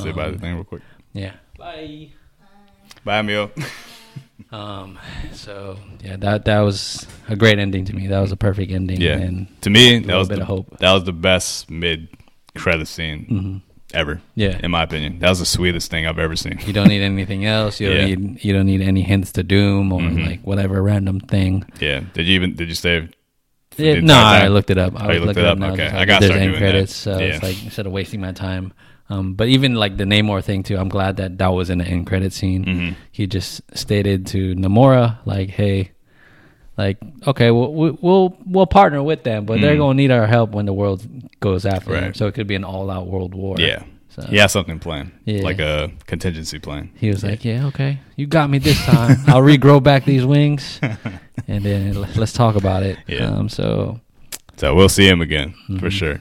[0.00, 0.82] Say bye to the Um, thing real quick.
[1.12, 1.32] Yeah.
[1.58, 2.08] Bye.
[3.04, 3.50] Bye, Emil.
[4.50, 4.98] Um.
[5.32, 8.06] So yeah, that that was a great ending to me.
[8.08, 9.00] That was a perfect ending.
[9.00, 9.16] Yeah.
[9.18, 10.78] And to me, that little was bit the, of hope.
[10.78, 12.08] that was the best mid
[12.56, 13.73] credit scene mhm.
[13.94, 14.58] Ever, yeah.
[14.62, 15.18] in my opinion.
[15.20, 16.58] That was the sweetest thing I've ever seen.
[16.66, 17.80] You don't need anything else.
[17.80, 18.14] You don't Yeah.
[18.16, 20.26] need you don't need any hints to doom or Mhm.
[20.26, 21.64] like whatever random thing.
[21.80, 22.00] Yeah.
[22.12, 23.08] Did you even did you stay?
[23.70, 24.06] for the Yeah, entire
[24.40, 24.94] no, I looked it up.
[25.00, 25.58] I Oh, was you looked looking it up?
[25.58, 25.86] now, Okay.
[25.88, 26.58] I gotta there's end doing that.
[26.70, 27.24] credits, so Yeah.
[27.26, 28.72] it's like instead of wasting my time.
[29.10, 31.84] Um, but even like the Namor thing too, I'm glad that that was in the
[31.84, 32.64] end credit scene.
[32.64, 32.94] Mhm.
[33.10, 35.90] He just stated to Namora like, "Hey,
[36.76, 39.78] like okay, we'll we'll we'll, partner with them, but they're Mhm.
[39.78, 41.06] gonna need our help when the world
[41.40, 42.14] goes after them.
[42.14, 43.56] So it could be an all-out world war.
[43.58, 43.82] Yeah.
[44.08, 45.42] So He has something planned, Yeah.
[45.42, 46.90] like a contingency plan.
[46.94, 49.18] he was like, "Yeah, okay, you got me this time.
[49.26, 50.78] I'll regrow back these wings,
[51.48, 53.24] and then let's talk about it." Yeah.
[53.26, 54.00] Um, so
[54.56, 55.92] So we'll see him again for Mhm.
[55.92, 56.20] sure.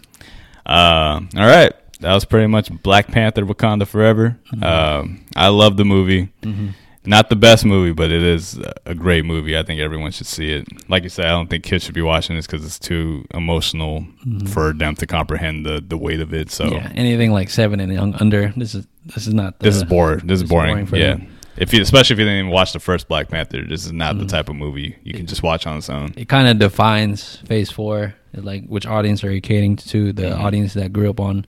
[0.66, 4.38] Um, all right, that was pretty much Black Panther: Wakanda Forever.
[4.56, 4.64] Mhm.
[4.64, 6.30] Um, I love the movie.
[6.42, 6.70] mhm.
[7.06, 9.58] Not the best movie, but it is a great movie.
[9.58, 10.66] I think everyone should see it.
[10.90, 14.06] Like you said, I don't think kids should be watching this because it's too emotional
[14.26, 14.48] Mhm.
[14.48, 16.50] for them to comprehend the, the weight of it.
[16.50, 18.54] So yeah, anything like seven and young- under.
[18.56, 19.60] This is this is not.
[19.60, 20.22] The, this is boring.
[20.26, 20.74] This is boring.
[20.76, 21.16] boring for yeah.
[21.16, 21.28] them.
[21.58, 24.18] If you, especially if you didn't even watch the first Black Panther, this is not
[24.18, 24.30] the Mhm.
[24.30, 26.14] type of movie you can just watch on its own.
[26.18, 28.16] It kind of defines Phase Four.
[28.34, 30.14] Like which audience are you catering to?
[30.14, 30.40] The Mhm.
[30.40, 31.46] audience that grew up on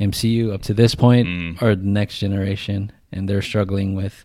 [0.00, 1.62] MCU up to this point, Mm.
[1.62, 4.24] or the next generation, and they're struggling with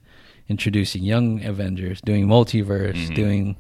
[0.49, 3.15] introducing young Avengers, doing multiverse, Mhm.
[3.15, 3.55] doing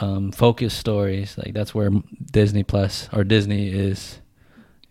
[0.00, 1.36] um, focus stories.
[1.38, 1.90] Like that's where
[2.32, 4.20] Disney Plus or Disney is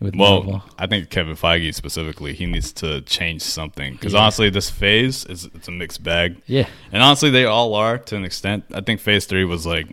[0.00, 0.62] with Well, Marvel.
[0.78, 4.20] I think Kevin Feige specifically, he needs to change something because Yeah.
[4.20, 8.16] honestly, this phase is it's a mixed bag, Yeah, and honestly, they all are to
[8.16, 8.64] an extent.
[8.74, 9.86] I think Phase Three was like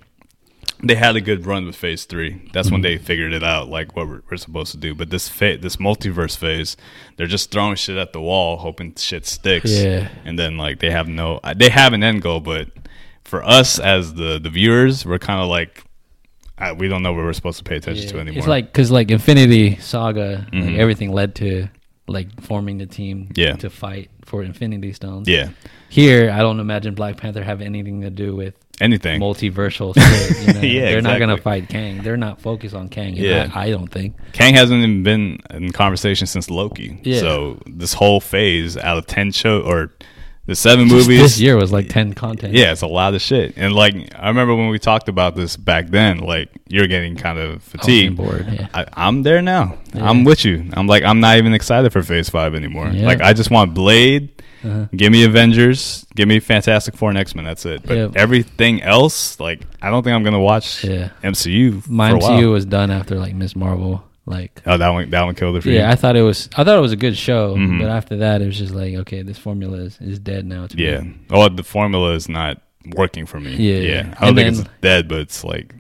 [0.84, 2.50] they had a good run with Phase Three.
[2.54, 4.94] That's when they figured it out, like what we're, we're supposed to do.
[4.94, 6.76] But this fa- this multiverse phase,
[7.18, 9.72] they're just throwing shit at the wall, hoping shit sticks.
[9.72, 10.10] yeah.
[10.26, 12.68] and then like they have no they have an end goal but
[13.24, 15.84] for us as the the viewers we're kind of like
[16.58, 18.90] I, we don't know what we're supposed to pay attention to anymore It's like because
[18.92, 20.78] like Infinity Saga, like Mhm.
[20.78, 21.68] everything led to
[22.08, 23.54] like forming the team Yeah.
[23.58, 25.28] to fight for Infinity Stones.
[25.28, 25.50] yeah
[25.90, 30.48] Here, I don't imagine Black Panther have anything to do with anything multiversal shit.
[30.48, 30.60] You know?
[30.62, 32.02] Yeah, they're not gonna fight Kang.
[32.04, 33.16] They're not focused on Kang.
[33.16, 33.50] Yeah.
[33.54, 34.16] I, I don't think.
[34.34, 37.20] Kang hasn't even been in conversation since Loki Yeah.
[37.20, 39.92] so this whole phase out of 10 show or
[40.48, 42.54] the seven Just movies this year was like ten content.
[42.54, 45.58] yeah it's a lot of shit and like I remember when we talked about this
[45.58, 48.46] back then like you're getting kind of fatigued bored.
[48.52, 48.68] Yeah.
[48.72, 49.80] I, I'm there now.
[49.96, 50.08] Yeah.
[50.08, 50.70] I'm with you.
[50.74, 52.90] I'm like I'm not even excited for Phase Five anymore.
[52.90, 53.08] Yeah.
[53.08, 54.86] Like I just want Blade, Uh-huh.
[54.96, 56.06] Give me Avengers.
[56.16, 57.46] Give me Fantastic Four and X Men.
[57.46, 57.84] That's it.
[57.86, 58.08] But Yeah.
[58.16, 61.10] everything else, like, I don't think I'm gonna watch Yeah.
[61.24, 61.84] MCU.
[61.88, 64.04] My for a MCU was done after like Miss Marvel.
[64.28, 65.10] Like Oh, that one.
[65.12, 65.92] That one killed it for yeah, you.
[65.92, 67.80] I thought it was I thought it was a good show, Mhm.
[67.80, 70.66] but after that it was just like okay, this formula is, is dead now.
[70.66, 70.84] To me.
[70.84, 71.02] yeah.
[71.30, 72.60] Oh, the formula is not
[72.96, 73.56] working for me.
[73.56, 73.80] Yeah.
[73.82, 74.00] Yeah.
[74.20, 75.76] I don't And think it's dead, but it's like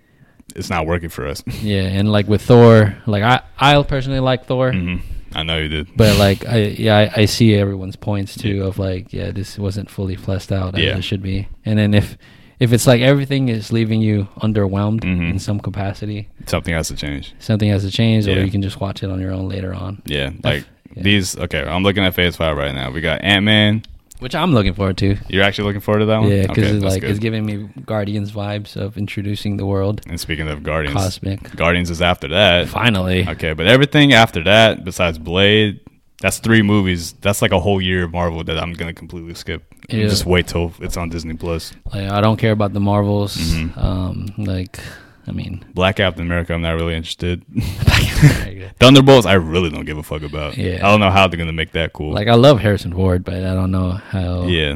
[0.55, 1.43] it's not working for us.
[1.63, 4.97] Yeah, and like with Thor, like I I personally like Thor, hmm
[5.35, 5.87] I know you did.
[5.97, 9.89] but like I yeah I, I see everyone's points too of like yeah this wasn't
[9.89, 10.97] fully fleshed out as Yeah.
[10.97, 12.17] it should be, and then if
[12.59, 15.31] if it's like everything is leaving you underwhelmed Mhm.
[15.31, 17.33] in some capacity, Something has to change.
[17.39, 18.35] something has to change, Yeah.
[18.35, 20.01] or you can just watch it on your own later on.
[20.05, 20.29] Yeah.
[20.43, 20.63] Like
[20.95, 21.03] Yeah.
[21.03, 21.37] these.
[21.37, 22.91] Okay, I'm looking at Phase Five right now.
[22.91, 23.83] We got Ant Man.
[24.19, 25.17] Which I'm looking forward to.
[25.27, 26.29] You're actually looking forward to that one?
[26.31, 27.09] Yeah, because Okay, it's like good.
[27.11, 31.55] it's giving me Guardians vibes of introducing the world, And speaking of Guardians, cosmic.
[31.55, 32.69] Guardians is after that.
[32.69, 35.81] Finally, Okay, but everything after that, besides Blade,
[36.21, 37.11] that's three movies.
[37.21, 39.63] That's like a whole year of Marvel that I'm gonna completely skip.
[39.89, 40.07] Yeah.
[40.07, 41.73] Just wait till it's on Disney Plus.
[41.93, 43.35] like I don't care about the Marvels.
[43.37, 43.77] Mhm.
[43.77, 44.79] Um, like
[45.27, 47.43] I mean, Black Captain America, I'm not really interested.
[48.79, 50.57] Thunderbolts, I really don't give a fuck about.
[50.57, 50.75] Yeah.
[50.75, 52.11] I don't know how they're gonna make that cool.
[52.13, 54.43] like I love Harrison Ford, but I don't know how.
[54.47, 54.75] yeah,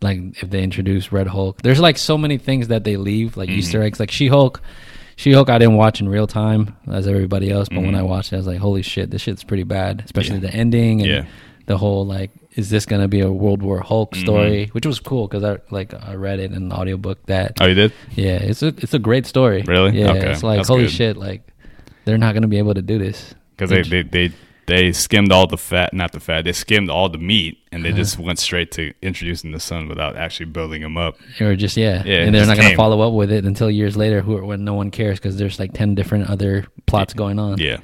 [0.00, 1.62] like if they introduce Red Hulk.
[1.62, 3.56] There's like so many things that they leave, like Mhm.
[3.58, 3.98] Easter eggs.
[4.00, 4.60] Like She Hulk,
[5.16, 7.98] She Hulk, I didn't watch in real time as everybody else, but when Mhm.
[7.98, 10.02] I watched it, I was like, holy shit, this shit's pretty bad.
[10.04, 10.50] Especially Yeah.
[10.50, 11.24] the ending and yeah,
[11.66, 14.20] the whole like, is this gonna be a World War Hulk Mhm.
[14.20, 14.66] story?
[14.72, 17.74] Which was cool because I like I read it in an audiobook that Oh, you
[17.74, 17.92] did?
[18.14, 19.62] yeah, it's a it's a great story.
[19.66, 19.98] Really?
[19.98, 20.92] Yeah, Okay, it's like that's holy good.
[20.92, 21.42] shit, like
[22.04, 23.34] they're not gonna be able to do this.
[23.56, 24.32] Because they, they they
[24.66, 26.44] they skimmed all the fat, not the fat.
[26.44, 27.98] They skimmed all the meat, and they Uh-huh.
[27.98, 31.16] just went straight to introducing the son without actually building him up.
[31.40, 34.22] Or just yeah, Yeah, and they're not gonna follow up with it until years later,
[34.22, 37.58] who when no one cares because there's like ten different other plots going on.
[37.58, 37.76] Yeah.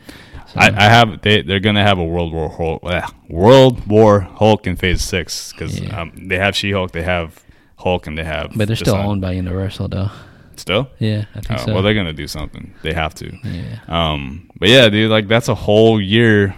[0.52, 4.20] So- I, I have they they're gonna have a World War Hulk uh, World War
[4.20, 6.00] Hulk in Phase Six because Yeah.
[6.00, 7.42] um, they have She Hulk, they have
[7.76, 8.52] Hulk, and they have.
[8.56, 10.10] But they're still owned by Universal, though.
[10.56, 11.72] Still, Yeah, I oh, think so.
[11.74, 12.74] well they're gonna do something.
[12.82, 13.32] They have to.
[13.44, 16.54] yeah, Um, but yeah, dude, like that's a whole year,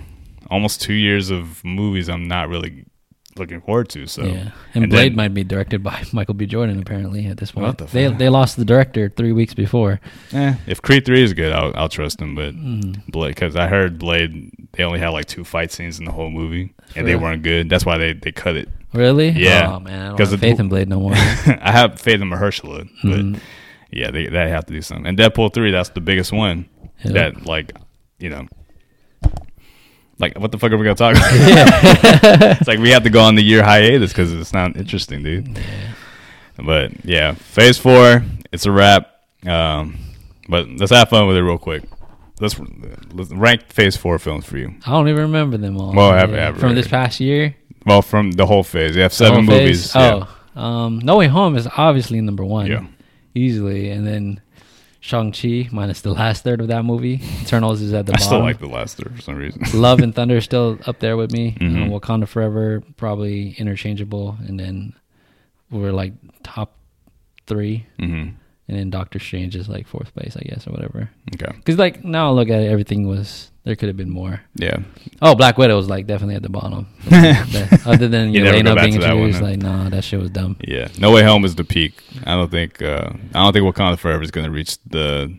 [0.50, 2.08] almost two years of movies.
[2.08, 2.84] I'm not really
[3.36, 4.06] looking forward to.
[4.06, 4.50] So yeah.
[4.74, 6.46] And, and Blade then- might be directed by Michael B.
[6.46, 6.78] Jordan.
[6.80, 8.18] Apparently, at this point, What the they fuck?
[8.18, 10.00] they lost the director three weeks before.
[10.32, 12.34] eh, if Creed Three is good, I'll I'll trust them.
[12.34, 13.06] But Mm.
[13.06, 16.30] Blade, because I heard Blade, they only had like two fight scenes in the whole
[16.30, 17.68] movie, and they weren't good.
[17.68, 18.68] That's why they they cut it.
[18.92, 19.30] Really?
[19.30, 19.72] Yeah.
[19.74, 21.12] Oh man, I have faith in Blade no more.
[21.16, 23.20] I have faith in Mahershala, but.
[23.20, 23.40] Mm.
[23.94, 25.06] Yeah, they they have to do something.
[25.06, 26.66] And Deadpool three, that's the biggest one.
[27.04, 27.12] Yeah.
[27.12, 27.72] That like,
[28.18, 28.46] you know,
[30.18, 31.32] like what the fuck are we gonna talk about?
[31.48, 32.56] yeah.
[32.58, 35.58] it's like we have to go on the year hiatus because it's not interesting, dude.
[36.56, 39.08] But yeah, Phase four, it's a wrap.
[39.46, 39.98] Um,
[40.48, 41.82] but let's have fun with it real quick.
[42.40, 42.58] let's,
[43.12, 44.74] let's rank Phase Four films for you.
[44.86, 45.92] I don't even remember them all.
[45.94, 46.58] Well, ever- ever.
[46.58, 47.56] from this past year.
[47.84, 49.90] Well, from the whole phase, you have seven movies.
[49.96, 52.66] Oh, um, No Way Home is obviously number one.
[52.66, 52.84] Yeah.
[53.34, 54.40] easily, and then
[55.02, 57.20] Shang Chi minus the last third of that movie.
[57.42, 58.22] Eternals is at the bottom.
[58.22, 58.28] I bottom.
[58.28, 59.60] still like the last third for some reason.
[59.74, 61.56] Love and Thunder is still up there with me.
[61.60, 61.82] Mhm.
[61.86, 64.94] Um, Wakanda Forever probably interchangeable, and then
[65.72, 66.12] we're like
[66.44, 66.76] top
[67.48, 68.28] three, hmm
[68.68, 71.10] and then Doctor Strange is like fourth place, I guess, or whatever.
[71.34, 71.52] Okay.
[71.56, 74.40] Because like now I look at it, everything was there could have been more.
[74.56, 74.78] Yeah.
[75.20, 76.86] Oh, Black Widow was like definitely at the bottom.
[77.10, 79.44] That- other than You Yelena being one, introduced, huh?
[79.44, 80.56] like nah, that shit was dumb.
[80.66, 80.88] Yeah.
[80.98, 82.02] No Way Home is the peak.
[82.26, 82.80] I don't think.
[82.82, 85.36] Uh, I don't think Wakanda Forever is going to reach the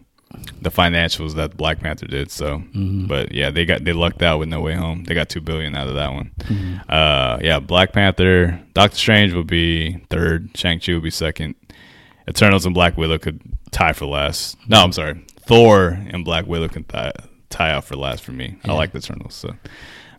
[0.62, 2.32] the financials that Black Panther did.
[2.32, 3.08] So, Mhm.
[3.08, 5.04] but yeah, they got they lucked out with No Way Home.
[5.04, 6.32] They got two billion out of that one.
[6.40, 6.82] Mhm.
[6.90, 10.50] Uh, yeah, Black Panther, Doctor Strange will be third.
[10.56, 11.56] Shang Chi will be second.
[12.28, 14.58] Eternals and Black Widow could tie for last.
[14.68, 15.24] No, I'm sorry.
[15.46, 17.12] Thor and Black Widow can tie
[17.50, 18.58] tie out for last for me.
[18.66, 19.34] I like the Eternals.
[19.36, 19.50] So,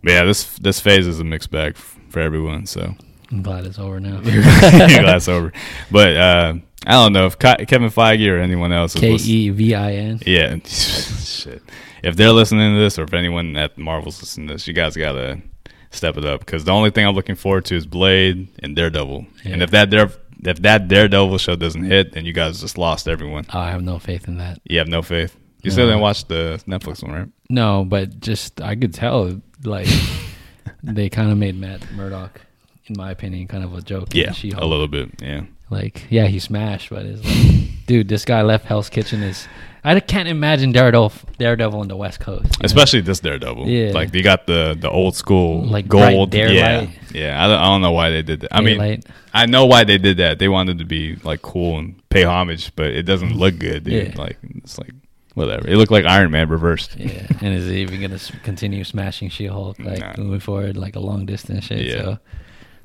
[0.03, 2.65] but yeah, this this phase is a mixed bag for everyone.
[2.65, 2.93] So
[3.31, 4.21] I'm glad it's over now.
[4.21, 5.51] glass over.
[5.91, 6.53] But uh,
[6.85, 9.93] I don't know if Ke- Kevin Feige or anyone else is K E V I
[9.93, 10.19] N.
[10.25, 11.61] yeah, shit.
[12.03, 14.95] If they're listening to this, or if anyone at Marvel's listening to this, you guys
[14.95, 15.41] gotta
[15.89, 19.25] step it up because the only thing I'm looking forward to is Blade and Daredevil.
[19.43, 20.11] And if that Dare,
[20.45, 23.45] if that Daredevil show doesn't hit, then you guys just lost everyone.
[23.49, 24.59] I have no faith in that.
[24.65, 25.35] You have no faith.
[25.63, 27.27] You still didn't watch the Netflix one, right?
[27.49, 29.87] No, but just I could tell like
[30.83, 32.41] they kind of made Matt Murdock,
[32.85, 34.13] in my opinion, kind of a joke.
[34.13, 35.09] Yeah, a little bit.
[35.21, 39.47] Yeah, Like, yeah, he smashed, but it's like, dude, this guy left Hell's Kitchen is.
[39.87, 42.43] I can't imagine Daredevil, Daredevil on the West Coast.
[42.43, 42.65] you know?
[42.65, 43.67] especially this Daredevil.
[43.67, 43.91] Yeah.
[43.91, 46.33] like they got the the old school Like gold.
[46.33, 47.43] Yeah, yeah.
[47.43, 48.55] I don't, I don't know why they did that.
[48.55, 49.01] I mean.
[49.33, 50.39] I know why they did that.
[50.39, 54.07] They wanted to be like cool and pay homage, but it doesn't look good, dude.
[54.15, 54.21] Yeah.
[54.21, 54.93] Like it's like
[55.33, 55.67] whatever.
[55.67, 56.95] It looked like Iron Man reversed.
[56.97, 60.13] yeah, and is he even gonna continue smashing She-Hulk like Nah.
[60.17, 61.79] moving forward, like a long distance shit?
[61.85, 61.93] Yeah.
[62.01, 62.19] So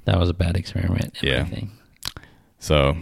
[0.06, 1.16] that was a bad experiment.
[1.22, 1.46] in Yeah.
[2.58, 2.96] So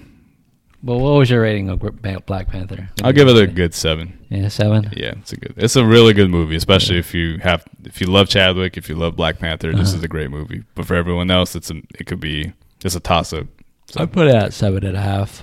[0.82, 1.80] But what was your rating of
[2.26, 2.88] Black Panther?
[3.02, 4.16] I'll give it a good seven.
[4.30, 4.92] yeah seven.
[4.96, 5.54] Yeah, it's a good.
[5.56, 8.94] It's a really good movie, especially if you have if you love Chadwick, if you
[8.94, 9.72] love Black Panther.
[9.72, 9.98] This Uh-huh.
[9.98, 10.62] is a great movie.
[10.76, 13.46] But for everyone else, it's a it could be just a toss up.
[13.86, 14.00] So.
[14.02, 15.42] I put it at seven and a half.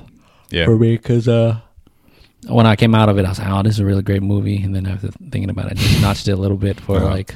[0.51, 1.59] Yeah, for me because uh,
[2.47, 4.23] when I came out of it, I was like, "Oh, this is a really great
[4.23, 6.97] movie." And then after thinking about it, I just notched it a little bit for
[6.97, 7.09] Uh-huh.
[7.09, 7.35] like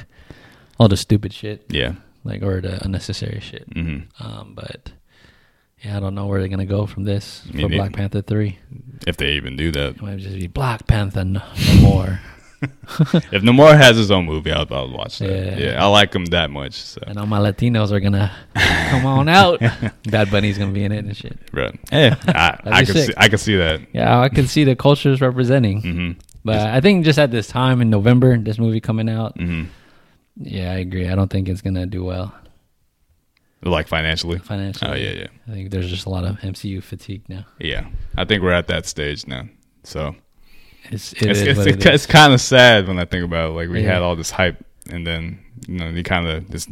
[0.78, 1.94] all the stupid shit, yeah.
[2.24, 3.66] like or the unnecessary shit.
[3.74, 4.92] hmm Um, but
[5.84, 7.68] yeah, I don't know where they're gonna go from this Me for.
[7.68, 8.58] Black Panther three.
[9.06, 12.20] If they even do that, It might just be Black Panther no, no more.
[12.62, 15.30] if Namor has his own movie, I'll, I'll watch that.
[15.58, 15.70] Yeah.
[15.72, 15.82] Yeah.
[15.82, 16.74] I like him that much.
[16.74, 19.60] So, and all my Latinos are gonna come on out.
[20.04, 21.38] Bad Bunny's gonna be in it and shit.
[21.54, 21.74] right.
[21.90, 23.12] Yeah, I, I can see.
[23.16, 23.80] I can see that.
[23.94, 25.80] Yeah, I can see the cultures representing.
[25.80, 26.10] hmm
[26.44, 29.64] But I think just at this time in November, this movie coming out, hmm
[30.42, 31.08] yeah, I agree.
[31.08, 32.34] I don't think it's gonna do well.
[33.62, 34.38] Like financially.
[34.38, 34.90] financially.
[34.90, 37.44] Oh yeah, yeah, I think there's just a lot of MCU fatigue now.
[37.58, 37.86] yeah.
[38.16, 39.44] I think we're at that stage now.
[39.84, 40.14] So
[40.90, 43.52] It's it it's it's, what it's, kind of sad when I think about it.
[43.52, 43.92] like we Yeah.
[43.94, 46.70] had all this hype and then you know you kind of just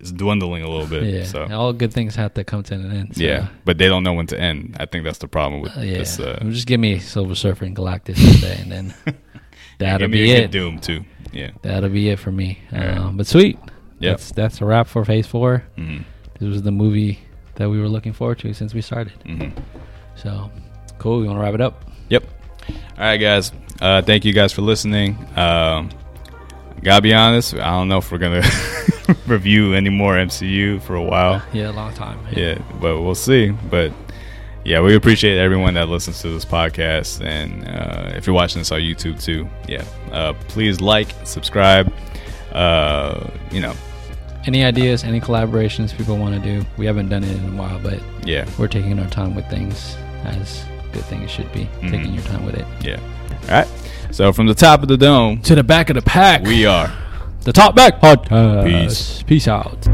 [0.00, 1.04] it's dwindling a little bit.
[1.04, 1.24] yeah.
[1.24, 3.16] So All good things have to come to an end.
[3.16, 4.76] So, yeah, but they don't know when to end.
[4.80, 5.98] I think that's the problem with uh, yeah.
[5.98, 6.18] this.
[6.18, 8.94] Uh, just give me Silver Surfer and Galactus today, and then
[9.78, 10.50] that'll be it.
[10.50, 11.04] Doom too.
[11.32, 11.50] Yeah.
[11.62, 12.58] That'll be it for me.
[12.72, 13.58] Um, but sweet.
[14.02, 14.16] Yep.
[14.18, 15.62] That's that's a wrap for Phase Four.
[15.76, 15.98] hmm
[16.38, 17.20] This was the movie
[17.54, 19.12] that we were looking forward to since we started.
[19.24, 19.50] hmm
[20.16, 20.50] So
[20.98, 21.20] cool.
[21.22, 21.84] You want to wrap it up?
[22.08, 22.24] Yep.
[22.68, 23.52] All right, guys.
[23.80, 25.16] Uh, thank you guys for listening.
[25.36, 25.90] Um,
[26.82, 27.54] gotta be honest.
[27.54, 28.42] I don't know if we're gonna
[29.26, 31.42] review any more MCU for a while.
[31.52, 32.18] Yeah, a long time.
[32.32, 33.50] Yeah, but we'll see.
[33.50, 33.92] But
[34.64, 38.70] yeah, we appreciate everyone that listens to this podcast, and uh, if you're watching this
[38.70, 41.92] on YouTube too, yeah, uh, please like, subscribe.
[42.52, 43.74] Uh, you know,
[44.46, 45.04] Any ideas?
[45.04, 46.66] Any collaborations people want to do?
[46.76, 49.96] We haven't done it in a while, but yeah, we're taking our time with things
[50.24, 51.68] as good things should be.
[51.80, 51.90] Mhm.
[51.90, 52.66] Taking your time with it.
[52.82, 52.98] yeah.
[53.48, 53.68] All right.
[54.10, 56.42] So from the top of the dome, To the back of the pack.
[56.44, 56.90] we are.
[57.44, 58.64] the Top Back Podcast.
[58.64, 59.22] Peace.
[59.26, 59.86] Peace out.